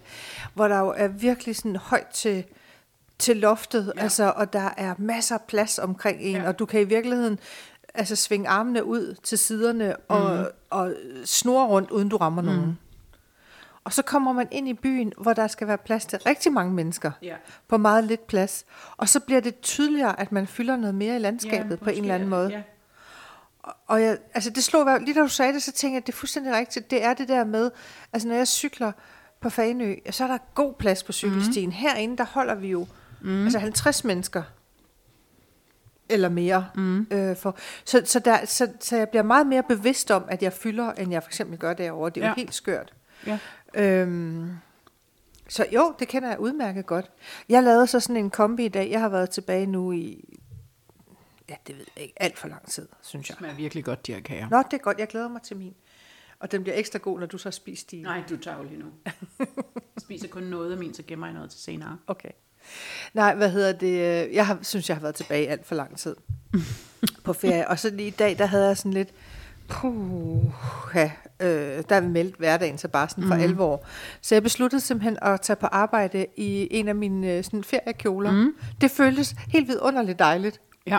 hvor 0.54 0.68
der 0.68 0.80
jo 0.80 0.94
er 0.98 1.08
virkelig 1.08 1.56
sådan 1.56 1.76
højt 1.76 2.08
til, 2.08 2.44
til 3.20 3.38
loftet, 3.38 3.94
ja. 3.96 4.02
altså, 4.02 4.34
og 4.36 4.54
der 4.54 4.70
er 4.78 4.94
masser 4.98 5.36
af 5.36 5.42
plads 5.42 5.80
omkring 5.80 6.22
en, 6.22 6.36
ja. 6.36 6.48
og 6.48 6.60
du 6.60 6.66
kan 6.66 6.82
i 6.82 6.84
virkeligheden 6.84 7.40
altså 7.94 8.16
svinge 8.16 8.50
armene 8.50 8.84
ud 8.84 9.16
til 9.24 9.38
siderne 9.38 9.98
og, 9.98 10.38
mm. 10.38 10.46
og 10.70 10.94
snurre 11.26 11.68
rundt, 11.68 11.92
uden 11.92 12.10
du 12.10 12.18
rammer 12.18 12.42
mm. 12.42 12.48
nogen. 12.48 12.80
Og 13.84 13.94
så 13.94 14.02
kommer 14.02 14.34
man 14.34 14.48
ind 14.52 14.70
i 14.70 14.74
byen, 14.74 15.14
hvor 15.18 15.34
der 15.34 15.48
skal 15.48 15.68
være 15.68 15.78
plads 15.78 16.06
til 16.06 16.20
rigtig 16.20 16.54
mange 16.54 16.74
mennesker, 16.74 17.12
ja. 17.22 17.36
på 17.68 17.78
meget 17.78 18.04
lidt 18.04 18.28
plads. 18.28 18.66
Og 18.98 19.10
så 19.10 19.20
bliver 19.20 19.42
det 19.42 19.60
tydeligere, 19.60 20.20
at 20.20 20.32
man 20.32 20.48
fylder 20.48 20.76
noget 20.76 20.96
mere 20.96 21.16
i 21.16 21.20
landskabet 21.20 21.78
ja, 21.80 21.84
på 21.84 21.90
en 21.90 22.02
eller 22.02 22.16
anden 22.16 22.30
måde. 22.30 22.50
Ja 22.50 22.62
og 23.88 24.02
jeg, 24.02 24.18
altså 24.34 24.50
det 24.50 24.64
slog 24.64 25.00
lige 25.00 25.14
da 25.14 25.20
du 25.20 25.28
sagde 25.28 25.54
det, 25.54 25.64
så 25.64 25.72
tænkte 25.72 25.94
jeg, 25.94 26.02
at 26.02 26.08
det 26.08 26.14
er 26.14 26.18
fuldstændig 26.18 26.54
rigtigt. 26.54 26.92
Det 26.92 27.04
er 27.04 27.14
det 27.14 27.28
der 27.28 27.44
med, 27.44 27.72
altså 28.14 28.28
når 28.28 28.36
jeg 28.36 28.48
cykler 28.48 28.92
på 29.42 29.50
Fanø, 29.50 29.96
så 30.12 30.24
er 30.24 30.28
der 30.28 30.38
god 30.56 30.74
plads 30.74 31.04
på 31.04 31.12
cykelstien. 31.12 31.70
Mm. 31.70 31.76
Herinde, 31.76 32.18
der 32.18 32.26
holder 32.26 32.56
vi 32.56 32.68
jo 32.68 32.88
mm. 33.22 33.44
altså 33.44 33.60
50 33.60 34.04
mennesker 34.04 34.44
eller 36.10 36.30
mere. 36.30 36.68
Mm. 36.76 37.08
Øh, 37.12 37.36
for, 37.36 37.58
så, 37.86 38.02
så, 38.06 38.20
der, 38.20 38.46
så, 38.46 38.68
så 38.80 38.98
jeg 38.98 39.10
bliver 39.10 39.24
meget 39.24 39.48
mere 39.48 39.64
bevidst 39.64 40.12
om, 40.12 40.24
at 40.28 40.44
jeg 40.44 40.54
fylder, 40.54 40.92
end 40.92 41.12
jeg 41.12 41.24
for 41.24 41.30
eksempel 41.30 41.60
gør 41.60 41.74
derovre. 41.74 42.10
Det 42.10 42.24
er 42.24 42.26
ja. 42.26 42.30
jo 42.30 42.36
helt 42.38 42.54
skørt. 42.54 42.94
Ja. 43.28 43.40
Øhm, 43.74 44.50
så 45.50 45.66
jo, 45.72 45.94
det 46.00 46.08
kender 46.08 46.30
jeg 46.30 46.40
udmærket 46.40 46.86
godt. 46.86 47.12
Jeg 47.50 47.64
lavede 47.64 47.88
så 47.88 48.00
sådan 48.00 48.18
en 48.18 48.30
kombi 48.30 48.66
i 48.66 48.70
dag. 48.70 48.92
Jeg 48.92 49.00
har 49.00 49.10
været 49.10 49.30
tilbage 49.30 49.66
nu 49.66 49.92
i 49.92 50.40
ja, 51.50 51.56
det 51.68 51.78
ved 51.78 51.86
jeg 51.96 52.04
ikke, 52.04 52.22
alt 52.22 52.38
for 52.38 52.48
lang 52.48 52.68
tid, 52.68 52.88
synes 53.02 53.30
jeg. 53.30 53.36
Det 53.38 53.40
smager 53.40 53.56
virkelig 53.56 53.86
godt, 53.86 54.08
de 54.08 54.14
her 54.14 54.22
kager. 54.22 54.50
Nå, 54.50 54.58
det 54.58 54.74
er 54.74 54.84
godt. 54.84 55.00
Jeg 55.00 55.08
glæder 55.08 55.28
mig 55.28 55.42
til 55.42 55.58
min. 55.58 55.74
Og 56.40 56.52
den 56.52 56.64
bliver 56.64 56.78
ekstra 56.78 57.00
god, 57.00 57.20
når 57.20 57.26
du 57.26 57.38
så 57.38 57.50
har 57.50 57.52
spist 57.52 57.92
din. 57.92 58.04
Nej, 58.04 58.24
du 58.30 58.38
tager 58.38 58.58
jo 58.58 58.64
lige 58.64 58.80
nu. 58.80 58.86
jeg 59.96 60.02
spiser 60.02 60.28
kun 60.28 60.44
noget 60.44 60.72
af 60.72 60.78
min, 60.78 60.94
så 60.94 61.04
gemmer 61.08 61.28
jeg 61.28 61.34
noget 61.34 61.52
til 61.52 61.60
senere. 61.60 61.98
Okay. 62.08 62.30
Nej, 63.14 63.36
hvad 63.36 63.50
hedder 63.50 63.72
det? 63.72 64.34
Jeg 64.34 64.48
har, 64.48 64.60
synes, 64.62 64.90
jeg 64.90 64.98
har 64.98 65.02
været 65.02 65.16
tilbage 65.16 65.50
alt 65.50 65.66
for 65.66 65.76
lang 65.76 65.98
tid 65.98 66.16
på 67.26 67.34
ferie. 67.34 67.68
Og 67.68 67.80
så 67.80 67.90
lige 67.90 68.08
i 68.08 68.12
dag, 68.12 68.38
der 68.38 68.46
havde 68.46 68.68
jeg 68.68 68.78
sådan 68.78 68.94
lidt, 68.94 69.10
puh, 69.68 70.44
ja, 70.96 71.12
øh, 71.40 71.84
der 71.90 71.96
er 71.96 72.02
meldt 72.02 72.36
hverdagen 72.36 72.78
så 72.78 72.88
bare 72.88 73.10
sådan 73.10 73.24
for 73.24 73.36
mm. 73.36 73.42
alvor. 73.42 73.86
Så 74.22 74.36
jeg 74.36 74.44
besluttede 74.44 74.82
simpelthen 74.82 75.18
at 75.22 75.42
tage 75.42 75.58
på 75.58 75.66
arbejde 75.66 76.26
i 76.36 76.68
en 76.72 76.88
af 76.88 76.96
mine 76.96 77.32
øh, 77.32 77.44
sådan 77.44 77.64
feriekjoler. 77.64 78.32
Mm. 78.32 78.56
Det 78.82 78.92
føltes 78.92 79.36
helt 79.48 79.68
vidunderligt 79.68 80.20
dejligt. 80.20 80.62
Ja. 80.88 80.98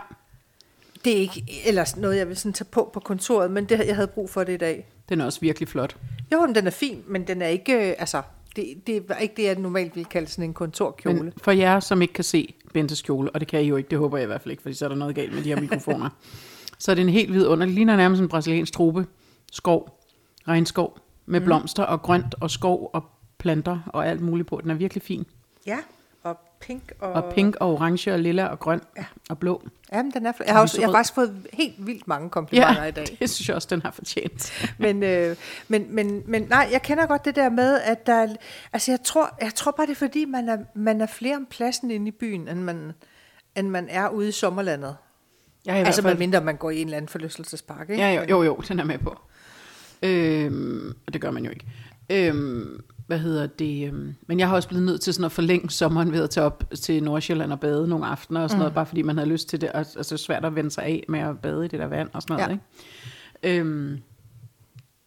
Det 1.04 1.12
er 1.12 1.20
ikke 1.20 1.62
ellers 1.66 1.96
noget, 1.96 2.16
jeg 2.16 2.28
vil 2.28 2.36
sådan 2.36 2.52
tage 2.52 2.68
på 2.70 2.90
på 2.92 3.00
kontoret, 3.00 3.50
men 3.50 3.64
det, 3.64 3.86
jeg 3.86 3.94
havde 3.94 4.08
brug 4.08 4.30
for 4.30 4.44
det 4.44 4.52
i 4.52 4.56
dag. 4.56 4.86
Den 5.08 5.20
er 5.20 5.24
også 5.24 5.40
virkelig 5.40 5.68
flot. 5.68 5.96
Jo, 6.32 6.46
den 6.54 6.66
er 6.66 6.70
fin, 6.70 7.02
men 7.06 7.26
den 7.26 7.42
er 7.42 7.46
ikke, 7.46 7.88
øh, 7.88 7.94
altså, 7.98 8.22
det, 8.56 8.74
det 8.86 9.04
er 9.08 9.18
ikke 9.18 9.34
det, 9.36 9.42
jeg 9.42 9.54
normalt 9.54 9.96
vil 9.96 10.04
kalde 10.04 10.26
sådan 10.26 10.44
en 10.44 10.54
kontorkjole. 10.54 11.22
Men 11.22 11.32
for 11.42 11.52
jer, 11.52 11.80
som 11.80 12.02
ikke 12.02 12.14
kan 12.14 12.24
se 12.24 12.54
Bentes 12.72 13.02
kjole, 13.02 13.30
og 13.30 13.40
det 13.40 13.48
kan 13.48 13.62
I 13.62 13.66
jo 13.66 13.76
ikke, 13.76 13.90
det 13.90 13.98
håber 13.98 14.16
jeg 14.16 14.24
i 14.24 14.26
hvert 14.26 14.42
fald 14.42 14.50
ikke, 14.50 14.62
fordi 14.62 14.74
så 14.74 14.84
er 14.84 14.88
der 14.88 14.96
noget 14.96 15.14
galt 15.14 15.34
med 15.34 15.42
de 15.42 15.48
her 15.48 15.60
mikrofoner, 15.60 16.08
så 16.78 16.90
er 16.90 16.94
det 16.94 17.02
en 17.02 17.08
helt 17.08 17.32
vidunderlig, 17.32 17.66
det 17.66 17.74
ligner 17.74 17.96
nærmest 17.96 18.22
en 18.22 18.28
brasiliansk 18.28 18.72
trope, 18.72 19.06
skov, 19.52 20.00
regnskov, 20.48 20.98
med 21.26 21.40
mm. 21.40 21.46
blomster 21.46 21.82
og 21.82 22.02
grønt 22.02 22.34
og 22.40 22.50
skov 22.50 22.90
og 22.92 23.04
planter 23.38 23.78
og 23.86 24.08
alt 24.08 24.20
muligt 24.20 24.48
på. 24.48 24.60
Den 24.62 24.70
er 24.70 24.74
virkelig 24.74 25.02
fin. 25.02 25.24
Ja, 25.66 25.78
pink 26.66 26.92
og... 27.00 27.12
Og 27.12 27.32
pink 27.34 27.56
og 27.60 27.72
orange 27.72 28.12
og 28.12 28.18
lilla 28.18 28.46
og 28.46 28.58
grøn 28.58 28.80
ja. 28.96 29.04
og 29.30 29.38
blå. 29.38 29.62
Jamen, 29.92 30.12
den 30.12 30.26
er 30.26 30.32
flot. 30.32 30.46
Jeg 30.46 30.54
har, 30.54 30.62
også, 30.62 30.80
jeg 30.80 30.88
har 30.88 30.92
faktisk 30.92 31.14
fået 31.14 31.46
helt 31.52 31.86
vildt 31.86 32.08
mange 32.08 32.30
komplimenter 32.30 32.82
ja, 32.82 32.88
i 32.88 32.90
dag. 32.90 33.16
det 33.20 33.30
synes 33.30 33.48
jeg 33.48 33.56
også, 33.56 33.68
den 33.70 33.82
har 33.82 33.90
fortjent. 33.90 34.52
men, 34.78 35.02
øh, 35.02 35.36
men, 35.68 35.86
men, 35.88 36.22
men 36.26 36.42
nej, 36.42 36.68
jeg 36.72 36.82
kender 36.82 37.06
godt 37.06 37.24
det 37.24 37.36
der 37.36 37.50
med, 37.50 37.80
at 37.80 38.06
der... 38.06 38.36
Altså, 38.72 38.92
jeg 38.92 39.00
tror, 39.04 39.38
jeg 39.40 39.54
tror 39.54 39.72
bare, 39.72 39.86
det 39.86 39.92
er 39.92 39.96
fordi, 39.96 40.24
man 40.24 40.48
er, 40.48 40.58
man 40.74 41.00
er 41.00 41.06
flere 41.06 41.36
om 41.36 41.46
pladsen 41.50 41.90
inde 41.90 42.08
i 42.08 42.10
byen, 42.10 42.48
end 42.48 42.60
man, 42.60 42.92
end 43.56 43.68
man 43.68 43.88
er 43.88 44.08
ude 44.08 44.28
i 44.28 44.32
sommerlandet. 44.32 44.96
Ja, 45.66 45.76
i 45.76 45.78
altså, 45.78 46.02
fald... 46.02 46.18
mindre 46.18 46.40
man 46.40 46.56
går 46.56 46.70
i 46.70 46.80
en 46.80 46.86
eller 46.86 46.96
anden 46.96 47.08
forlystelsespark, 47.08 47.90
ikke? 47.90 48.02
Ja, 48.02 48.12
jo, 48.12 48.24
jo, 48.30 48.42
jo, 48.42 48.56
den 48.68 48.80
er 48.80 48.84
med 48.84 48.98
på. 48.98 49.18
Øhm, 50.02 50.94
det 51.12 51.20
gør 51.20 51.30
man 51.30 51.44
jo 51.44 51.50
ikke. 51.50 51.66
Øhm, 52.10 52.84
hvad 53.06 53.18
hedder 53.18 53.46
det, 53.46 53.88
øhm, 53.88 54.14
men 54.26 54.38
jeg 54.38 54.48
har 54.48 54.54
også 54.54 54.68
blevet 54.68 54.86
nødt 54.86 55.00
til 55.00 55.14
sådan 55.14 55.24
at 55.24 55.32
forlænge 55.32 55.70
sommeren 55.70 56.12
ved 56.12 56.22
at 56.22 56.30
tage 56.30 56.44
op 56.44 56.64
til 56.82 57.02
Nordsjælland 57.02 57.52
og 57.52 57.60
bade 57.60 57.88
nogle 57.88 58.06
aftener 58.06 58.40
og 58.40 58.50
sådan 58.50 58.58
mm. 58.58 58.60
noget, 58.60 58.74
bare 58.74 58.86
fordi 58.86 59.02
man 59.02 59.16
havde 59.16 59.28
lyst 59.28 59.48
til 59.48 59.60
det, 59.60 59.72
og 59.72 59.86
det 59.86 60.12
er 60.12 60.16
svært 60.16 60.44
at 60.44 60.54
vende 60.54 60.70
sig 60.70 60.84
af 60.84 61.04
med 61.08 61.20
at 61.20 61.38
bade 61.38 61.64
i 61.64 61.68
det 61.68 61.78
der 61.78 61.86
vand 61.86 62.08
og 62.12 62.22
sådan 62.22 62.36
noget, 62.36 62.48
ja. 62.48 62.52
ikke? 63.42 63.60
Øhm, 63.60 64.02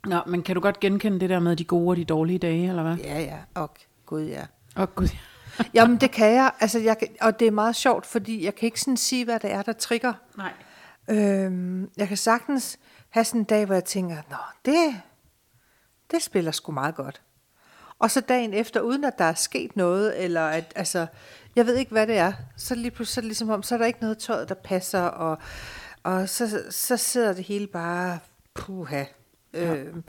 Nå, 0.06 0.22
men 0.28 0.44
kan 0.44 0.56
du 0.56 0.62
godt 0.62 0.80
genkende 0.80 1.20
det 1.20 1.30
der 1.30 1.40
med 1.40 1.56
de 1.56 1.64
gode 1.64 1.90
og 1.90 1.98
de 1.98 2.06
dårlige 2.06 2.40
dage, 2.40 2.70
eller 2.70 2.84
hvad? 2.84 2.96
Ja, 2.96 3.20
ja, 3.20 3.38
og 3.56 3.72
gud 4.06 4.24
ja. 4.24 4.46
Og 4.76 4.96
gud 4.96 5.08
ja. 5.08 5.18
Jamen 5.74 5.98
det 5.98 6.12
kan 6.12 6.34
jeg, 6.34 6.52
altså 6.60 6.80
jeg 6.80 6.98
kan, 6.98 7.08
og 7.22 7.40
det 7.40 7.48
er 7.48 7.52
meget 7.52 7.76
sjovt, 7.76 8.06
fordi 8.06 8.46
jeg 8.46 8.56
kan 8.56 8.66
ikke 8.66 8.82
sådan 8.82 8.98
sige, 8.98 9.26
hvad 9.26 9.40
det 9.40 9.52
er, 9.52 9.62
der 9.62 9.74
trigger. 9.74 10.14
Nej. 10.38 10.54
Øhm, 11.10 11.90
jeg 11.98 12.08
kan 12.08 12.18
sagtens 12.18 12.80
have 13.10 13.24
sådan 13.24 13.42
en 13.42 13.46
dag, 13.46 13.66
hvor 13.66 13.74
jeg 13.74 13.84
tænker, 13.84 14.16
nå, 14.30 14.38
det, 14.66 15.02
det 16.12 16.24
spiller 16.24 16.52
sgu 16.52 16.72
meget 16.72 16.96
godt. 16.96 17.22
Og 18.00 18.12
så 18.12 18.22
dagen 18.22 18.54
efter, 18.54 18.82
uden 18.82 19.04
at 19.04 19.18
der 19.18 19.26
er 19.26 19.34
sket 19.34 19.76
noget, 19.76 20.24
eller 20.24 20.42
at, 20.42 20.74
altså, 20.76 21.08
jeg 21.56 21.66
ved 21.66 21.76
ikke, 21.76 21.92
hvad 21.92 22.08
det 22.08 22.18
er, 22.18 22.34
så 22.58 22.76
lige 22.76 22.92
pludselig 22.92 23.14
så 23.14 23.20
er 23.20 23.22
det 23.22 23.28
ligesom 23.28 23.50
om, 23.50 23.64
så 23.64 23.76
er 23.76 23.80
der 23.80 23.86
ikke 23.86 24.02
noget 24.02 24.18
tøj, 24.18 24.46
der 24.46 24.56
passer, 24.56 25.02
og, 25.02 25.38
og 26.04 26.30
så, 26.30 26.64
så 26.70 26.98
sidder 26.98 27.34
det 27.34 27.44
hele 27.44 27.68
bare, 27.68 28.20
puha. 28.54 29.04
Ja. 29.54 29.76
Øhm, 29.76 30.04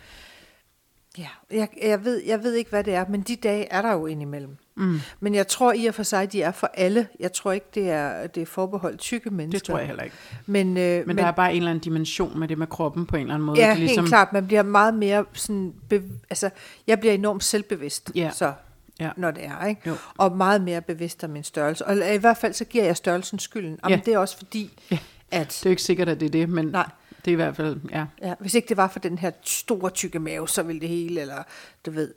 ja, 1.18 1.28
jeg, 1.50 1.68
jeg, 1.82 2.04
ved, 2.04 2.22
jeg 2.24 2.42
ved 2.42 2.54
ikke, 2.54 2.70
hvad 2.70 2.84
det 2.84 2.94
er, 2.94 3.04
men 3.08 3.20
de 3.22 3.36
dage 3.36 3.64
er 3.64 3.82
der 3.82 3.92
jo 3.92 4.06
indimellem. 4.06 4.56
Mm. 4.78 5.00
Men 5.20 5.34
jeg 5.34 5.48
tror 5.48 5.72
i 5.72 5.86
og 5.86 5.94
for 5.94 6.02
sig, 6.02 6.32
de 6.32 6.42
er 6.42 6.52
for 6.52 6.70
alle. 6.74 7.08
Jeg 7.20 7.32
tror 7.32 7.52
ikke, 7.52 7.66
det 7.74 7.90
er, 7.90 8.26
det 8.26 8.40
er 8.42 8.46
forbeholdt 8.46 9.00
tykke 9.00 9.30
mennesker. 9.30 9.58
Det 9.58 9.66
tror 9.66 9.78
jeg 9.78 9.86
heller 9.86 10.02
ikke. 10.02 10.16
Men, 10.46 10.76
øh, 10.76 10.96
men, 10.98 11.06
men 11.06 11.18
der 11.18 11.26
er 11.26 11.30
bare 11.32 11.50
en 11.50 11.56
eller 11.56 11.70
anden 11.70 11.82
dimension 11.82 12.38
med 12.38 12.48
det 12.48 12.58
med 12.58 12.66
kroppen 12.66 13.06
på 13.06 13.16
en 13.16 13.22
eller 13.22 13.34
anden 13.34 13.46
måde. 13.46 13.58
Ja, 13.60 13.66
det 13.66 13.72
er 13.72 13.76
ligesom... 13.78 14.04
helt 14.04 14.08
klart. 14.08 14.32
Man 14.32 14.46
bliver 14.46 14.62
meget 14.62 14.94
mere 14.94 15.24
sådan... 15.32 15.74
Bev... 15.88 16.02
Altså, 16.30 16.50
jeg 16.86 17.00
bliver 17.00 17.12
enormt 17.14 17.44
selvbevidst, 17.44 18.10
Ja. 18.14 18.30
så, 18.34 18.52
Ja. 19.00 19.10
når 19.16 19.30
det 19.30 19.44
er, 19.44 19.66
ikke? 19.66 19.80
Jo. 19.86 19.94
Og 20.16 20.36
meget 20.36 20.60
mere 20.62 20.80
bevidst 20.82 21.24
om 21.24 21.30
min 21.30 21.44
størrelse. 21.44 21.86
Og 21.86 22.14
i 22.14 22.16
hvert 22.16 22.36
fald, 22.36 22.52
så 22.52 22.64
giver 22.64 22.84
jeg 22.84 22.96
størrelsen 22.96 23.38
skylden. 23.38 23.78
Jamen, 23.84 23.98
Ja. 23.98 24.02
det 24.04 24.14
er 24.14 24.18
også 24.18 24.36
fordi, 24.36 24.78
Ja. 24.90 24.98
at... 25.30 25.48
Det 25.48 25.56
er 25.66 25.70
jo 25.70 25.70
ikke 25.70 25.82
sikkert, 25.82 26.08
at 26.08 26.20
det 26.20 26.26
er 26.26 26.30
det, 26.30 26.48
men 26.48 26.66
Nej. 26.66 26.86
det 27.24 27.30
er 27.30 27.32
i 27.32 27.34
hvert 27.34 27.56
fald, 27.56 27.76
ja. 27.90 28.04
Ja, 28.22 28.34
hvis 28.40 28.54
ikke 28.54 28.68
det 28.68 28.76
var 28.76 28.88
for 28.88 28.98
den 28.98 29.18
her 29.18 29.30
store, 29.42 29.90
tykke 29.90 30.18
mave, 30.18 30.48
så 30.48 30.62
ville 30.62 30.80
det 30.80 30.88
hele, 30.88 31.20
eller 31.20 31.42
du 31.86 31.90
ved... 31.90 32.14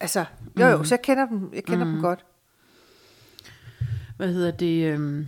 Altså, 0.00 0.24
jo 0.60 0.66
jo, 0.66 0.84
så 0.84 0.94
jeg 0.94 1.02
kender 1.02 1.26
dem, 1.26 1.50
jeg 1.54 1.64
kender 1.64 1.84
mm. 1.84 1.92
dem 1.92 2.00
godt. 2.02 2.24
Hvad 4.16 4.32
hedder 4.32 4.50
det? 4.50 4.84
Øh, 4.84 5.24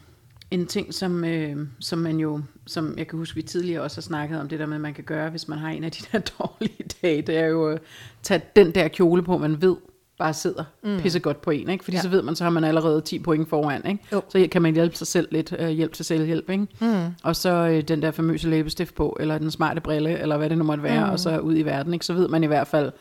en 0.50 0.66
ting, 0.66 0.94
som, 0.94 1.24
øh, 1.24 1.56
som 1.80 1.98
man 1.98 2.16
jo, 2.16 2.40
som 2.66 2.94
jeg 2.98 3.06
kan 3.06 3.18
huske, 3.18 3.34
vi 3.34 3.42
tidligere 3.42 3.82
også 3.82 3.96
har 3.96 4.02
snakket 4.02 4.40
om, 4.40 4.48
det 4.48 4.58
der 4.58 4.66
med, 4.66 4.74
at 4.74 4.80
man 4.80 4.94
kan 4.94 5.04
gøre, 5.04 5.30
hvis 5.30 5.48
man 5.48 5.58
har 5.58 5.68
en 5.68 5.84
af 5.84 5.92
de 5.92 6.04
der 6.12 6.18
dårlige 6.18 6.84
dage, 7.02 7.22
det 7.22 7.38
er 7.38 7.46
jo 7.46 7.68
at 7.68 7.80
tage 8.22 8.42
den 8.56 8.74
der 8.74 8.88
kjole 8.88 9.22
på, 9.22 9.38
man 9.38 9.62
ved 9.62 9.76
bare 10.18 10.34
sidder 10.34 10.64
mm. 10.84 10.98
pissegodt 11.00 11.40
på 11.40 11.50
en, 11.50 11.68
ikke? 11.68 11.84
Fordi 11.84 11.96
ja. 11.96 12.02
så 12.02 12.08
ved 12.08 12.22
man, 12.22 12.36
så 12.36 12.44
har 12.44 12.50
man 12.50 12.64
allerede 12.64 13.00
10 13.00 13.18
point 13.18 13.48
foran, 13.48 13.86
ikke? 13.86 14.04
Jo. 14.12 14.22
Så 14.28 14.48
kan 14.52 14.62
man 14.62 14.74
hjælpe 14.74 14.96
sig 14.96 15.06
selv 15.06 15.28
lidt, 15.30 15.54
øh, 15.58 15.68
hjælp 15.68 15.92
til 15.92 16.04
selvhjælp, 16.04 16.50
ikke? 16.50 16.66
Mm. 16.80 17.14
Og 17.22 17.36
så 17.36 17.50
øh, 17.50 17.82
den 17.82 18.02
der 18.02 18.10
famøse 18.10 18.48
læbestift 18.48 18.94
på, 18.94 19.16
eller 19.20 19.38
den 19.38 19.50
smarte 19.50 19.80
brille, 19.80 20.18
eller 20.18 20.36
hvad 20.36 20.50
det 20.50 20.58
nu 20.58 20.64
måtte 20.64 20.82
være, 20.82 21.06
mm. 21.06 21.12
og 21.12 21.20
så 21.20 21.38
ud 21.38 21.56
i 21.56 21.62
verden, 21.62 21.94
ikke? 21.94 22.06
Så 22.06 22.12
ved 22.12 22.28
man 22.28 22.44
i 22.44 22.46
hvert 22.46 22.66
fald, 22.66 22.92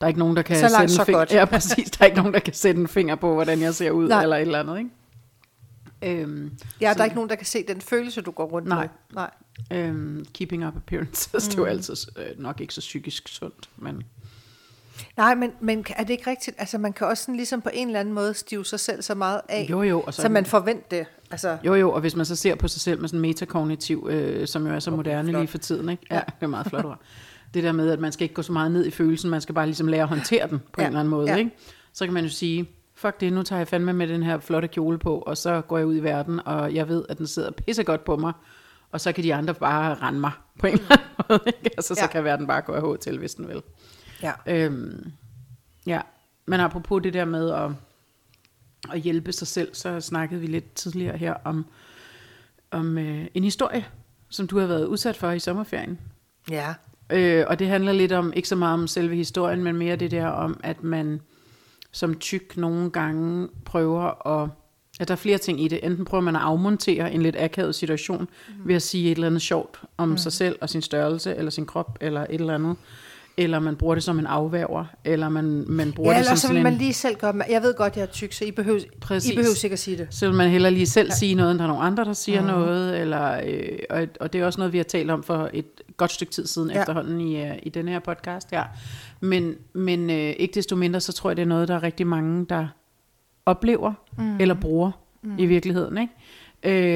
der 0.00 0.06
er 0.06 0.08
ikke 0.08 0.18
nogen, 0.20 0.36
der 0.36 0.42
kan 0.42 0.56
Så 0.56 0.62
langt, 0.62 0.76
sætte 0.76 0.94
så 0.94 1.02
en 1.02 1.06
finger, 1.06 1.18
godt. 1.18 1.32
Ja, 1.32 1.44
præcis. 1.44 1.90
Der 1.90 1.96
er 2.00 2.04
ikke 2.06 2.16
nogen, 2.18 2.34
der 2.34 2.40
kan 2.40 2.54
sætte 2.54 2.80
en 2.80 2.88
finger 2.88 3.14
på, 3.14 3.34
hvordan 3.34 3.60
jeg 3.60 3.74
ser 3.74 3.90
ud, 3.90 4.08
Nej. 4.08 4.22
eller 4.22 4.36
et 4.36 4.42
eller 4.42 4.60
andet, 4.60 4.78
ikke? 4.78 4.90
Øhm, 6.22 6.50
Ja, 6.80 6.92
så- 6.92 6.94
der 6.94 7.00
er 7.00 7.04
ikke 7.04 7.14
nogen, 7.16 7.30
der 7.30 7.36
kan 7.36 7.46
se 7.46 7.64
den 7.68 7.80
følelse, 7.80 8.20
du 8.20 8.30
går 8.30 8.44
rundt 8.46 8.68
Nej. 8.68 8.80
med. 8.80 8.88
Nej. 9.14 9.30
Øhm, 9.72 10.26
keeping 10.34 10.66
up 10.66 10.76
appearances, 10.76 11.32
mm. 11.32 11.40
det 11.40 11.54
er 11.54 11.58
jo 11.58 11.64
altid 11.64 11.94
øh, 12.16 12.42
nok 12.42 12.60
ikke 12.60 12.74
så 12.74 12.80
psykisk 12.80 13.28
sundt, 13.28 13.68
men 13.76 14.02
Nej, 15.16 15.34
men, 15.34 15.50
men 15.60 15.86
er 15.96 16.02
det 16.04 16.10
ikke 16.10 16.30
rigtigt? 16.30 16.56
Altså, 16.60 16.78
man 16.78 16.92
kan 16.92 17.06
også 17.06 17.22
sådan 17.22 17.36
ligesom 17.36 17.60
på 17.60 17.70
en 17.72 17.86
eller 17.86 18.00
anden 18.00 18.14
måde 18.14 18.34
stive 18.34 18.64
sig 18.64 18.80
selv 18.80 19.02
så 19.02 19.14
meget 19.14 19.40
af, 19.48 19.66
jo 19.70 19.82
jo, 19.82 20.00
og 20.00 20.14
så, 20.14 20.22
så 20.22 20.28
man 20.28 20.46
forventer 20.46 20.86
det. 20.90 21.06
Altså, 21.30 21.58
jo 21.64 21.74
jo, 21.74 21.92
og 21.92 22.00
hvis 22.00 22.16
man 22.16 22.26
så 22.26 22.36
ser 22.36 22.54
på 22.54 22.68
sig 22.68 22.80
selv 22.80 23.00
med 23.00 23.08
sådan 23.08 23.20
metakognitiv, 23.20 24.06
øh, 24.10 24.46
som 24.46 24.66
jo 24.66 24.74
er 24.74 24.78
så 24.78 24.90
moderne 24.90 25.28
flot. 25.28 25.40
lige 25.40 25.48
for 25.48 25.58
tiden, 25.58 25.88
ikke? 25.88 26.02
Ja, 26.10 26.14
Ja. 26.16 26.20
det 26.20 26.42
er 26.42 26.46
meget 26.46 26.66
flot. 26.66 26.84
Det 27.56 27.64
der 27.64 27.72
med, 27.72 27.90
at 27.90 28.00
man 28.00 28.12
skal 28.12 28.22
ikke 28.24 28.34
gå 28.34 28.42
så 28.42 28.52
meget 28.52 28.70
ned 28.70 28.86
i 28.86 28.90
følelsen, 28.90 29.30
man 29.30 29.40
skal 29.40 29.54
bare 29.54 29.66
ligesom 29.66 29.86
lære 29.86 30.02
at 30.02 30.08
håndtere 30.08 30.48
den 30.48 30.58
på 30.58 30.80
Ja, 30.80 30.82
en 30.82 30.86
eller 30.86 31.00
anden 31.00 31.10
måde, 31.10 31.30
ja. 31.30 31.36
ikke? 31.36 31.50
Så 31.92 32.04
kan 32.04 32.14
man 32.14 32.24
jo 32.24 32.30
sige, 32.30 32.70
fuck 32.94 33.20
det, 33.20 33.32
nu 33.32 33.42
tager 33.42 33.60
jeg 33.60 33.68
fandme 33.68 33.92
med 33.92 34.08
den 34.08 34.22
her 34.22 34.38
flotte 34.38 34.68
kjole 34.68 34.98
på, 34.98 35.18
og 35.18 35.36
så 35.36 35.60
går 35.60 35.78
jeg 35.78 35.86
ud 35.86 35.96
i 35.96 36.00
verden, 36.00 36.40
og 36.46 36.74
jeg 36.74 36.88
ved, 36.88 37.04
at 37.08 37.18
den 37.18 37.26
sidder 37.26 37.50
pissegodt 37.50 38.04
på 38.04 38.16
mig, 38.16 38.32
og 38.90 39.00
så 39.00 39.12
kan 39.12 39.24
de 39.24 39.34
andre 39.34 39.54
bare 39.54 39.94
rende 39.94 40.20
mig 40.20 40.30
på 40.58 40.66
en 40.66 40.72
eller 40.72 40.90
anden 40.90 41.06
måde, 41.28 41.40
ikke? 41.64 41.70
Altså, 41.76 41.94
så 41.94 42.00
Ja. 42.00 42.06
kan 42.06 42.24
verden 42.24 42.46
bare 42.46 42.62
gå 42.62 42.72
af 42.72 42.92
H 42.94 42.98
til, 43.00 43.18
hvis 43.18 43.34
den 43.34 43.48
vil. 43.48 43.62
ja. 44.22 44.32
Øhm, 44.46 45.12
ja, 45.86 46.00
men 46.46 46.60
apropos 46.60 47.02
det 47.02 47.14
der 47.14 47.24
med 47.24 47.50
at, 47.50 47.70
at 48.92 49.00
hjælpe 49.00 49.32
sig 49.32 49.46
selv, 49.48 49.74
så 49.74 50.00
snakkede 50.00 50.40
vi 50.40 50.46
lidt 50.46 50.74
tidligere 50.74 51.16
her 51.16 51.34
om, 51.44 51.66
om 52.70 52.98
øh, 52.98 53.26
en 53.34 53.44
historie, 53.44 53.84
som 54.28 54.46
du 54.46 54.58
har 54.58 54.66
været 54.66 54.84
udsat 54.86 55.16
for 55.16 55.30
i 55.30 55.38
sommerferien. 55.38 55.98
ja. 56.50 56.74
Øh, 57.10 57.44
og 57.48 57.58
det 57.58 57.66
handler 57.66 57.92
lidt 57.92 58.12
om, 58.12 58.32
ikke 58.36 58.48
så 58.48 58.56
meget 58.56 58.74
om 58.74 58.86
selve 58.86 59.16
historien, 59.16 59.62
men 59.62 59.76
mere 59.76 59.96
det 59.96 60.10
der 60.10 60.26
om, 60.26 60.60
at 60.62 60.82
man 60.82 61.20
som 61.92 62.14
tyk 62.14 62.56
nogle 62.56 62.90
gange 62.90 63.48
prøver 63.64 64.26
at... 64.42 64.50
At 65.00 65.08
der 65.08 65.14
er 65.14 65.18
flere 65.18 65.38
ting 65.38 65.64
i 65.64 65.68
det. 65.68 65.80
Enten 65.82 66.04
prøver 66.04 66.22
man 66.22 66.36
at 66.36 66.42
afmontere 66.42 67.12
en 67.12 67.22
lidt 67.22 67.36
akavet 67.38 67.74
situation 67.74 68.28
mm. 68.48 68.68
ved 68.68 68.74
at 68.74 68.82
sige 68.82 69.10
et 69.10 69.14
eller 69.14 69.26
andet 69.26 69.42
sjovt 69.42 69.80
om 69.96 70.08
mm. 70.08 70.16
sig 70.16 70.32
selv 70.32 70.58
og 70.60 70.70
sin 70.70 70.82
størrelse, 70.82 71.34
eller 71.34 71.50
sin 71.50 71.66
krop, 71.66 71.98
eller 72.00 72.20
et 72.20 72.40
eller 72.40 72.54
andet. 72.54 72.76
Eller 73.38 73.58
man 73.58 73.76
bruger 73.76 73.94
det 73.94 74.04
som 74.04 74.18
en 74.18 74.26
afværger, 74.26 74.84
eller 75.04 75.28
man, 75.28 75.64
man 75.68 75.92
bruger 75.92 76.12
Ja, 76.12 76.18
det 76.18 76.26
som 76.26 76.36
så 76.36 76.42
sådan 76.42 76.54
vil 76.54 76.62
man 76.62 76.72
en... 76.72 76.78
lige 76.78 76.92
selv 76.92 77.16
gøre 77.16 77.34
Jeg 77.50 77.62
ved 77.62 77.74
godt, 77.74 77.96
jeg 77.96 78.02
er 78.02 78.06
tyk, 78.06 78.32
så 78.32 78.44
I 78.44 78.50
behøver, 78.50 78.80
Præcis. 79.00 79.30
I 79.30 79.34
behøver 79.36 79.64
ikke 79.64 79.72
at 79.72 79.78
sige 79.78 79.96
det. 79.96 80.06
Så 80.10 80.26
vil 80.26 80.36
man 80.36 80.50
hellere 80.50 80.72
lige 80.72 80.86
selv 80.86 81.10
sige 81.10 81.34
noget, 81.34 81.50
end 81.50 81.58
der 81.58 81.64
er 81.64 81.68
nogen 81.68 81.86
andre, 81.86 82.04
der 82.04 82.12
siger 82.12 82.40
mm. 82.40 82.46
noget. 82.46 83.00
Eller, 83.00 83.40
øh, 83.46 83.78
og, 83.90 84.06
og 84.20 84.32
det 84.32 84.40
er 84.40 84.46
også 84.46 84.60
noget, 84.60 84.72
vi 84.72 84.78
har 84.78 84.84
talt 84.84 85.10
om 85.10 85.22
for 85.22 85.50
et 85.52 85.66
godt 85.96 86.10
stykke 86.12 86.32
tid 86.32 86.46
siden 86.46 86.68
Ja. 86.68 86.74
ja. 86.74 86.80
efterhånden 86.80 87.20
i, 87.20 87.42
øh, 87.42 87.54
i 87.62 87.68
den 87.68 87.88
her 87.88 87.98
podcast 87.98 88.50
her. 88.50 88.64
Men, 89.20 89.54
men 89.72 90.10
øh, 90.10 90.16
ikke 90.16 90.54
desto 90.54 90.76
mindre, 90.76 91.00
så 91.00 91.12
tror 91.12 91.30
jeg, 91.30 91.36
det 91.36 91.42
er 91.42 91.46
noget, 91.46 91.68
der 91.68 91.74
er 91.74 91.82
rigtig 91.82 92.06
mange, 92.06 92.46
der 92.48 92.66
oplever 93.46 93.92
mm. 94.18 94.36
eller 94.40 94.54
bruger 94.54 94.90
mm. 95.22 95.38
i 95.38 95.46
virkeligheden. 95.46 95.98
Ikke? 95.98 96.12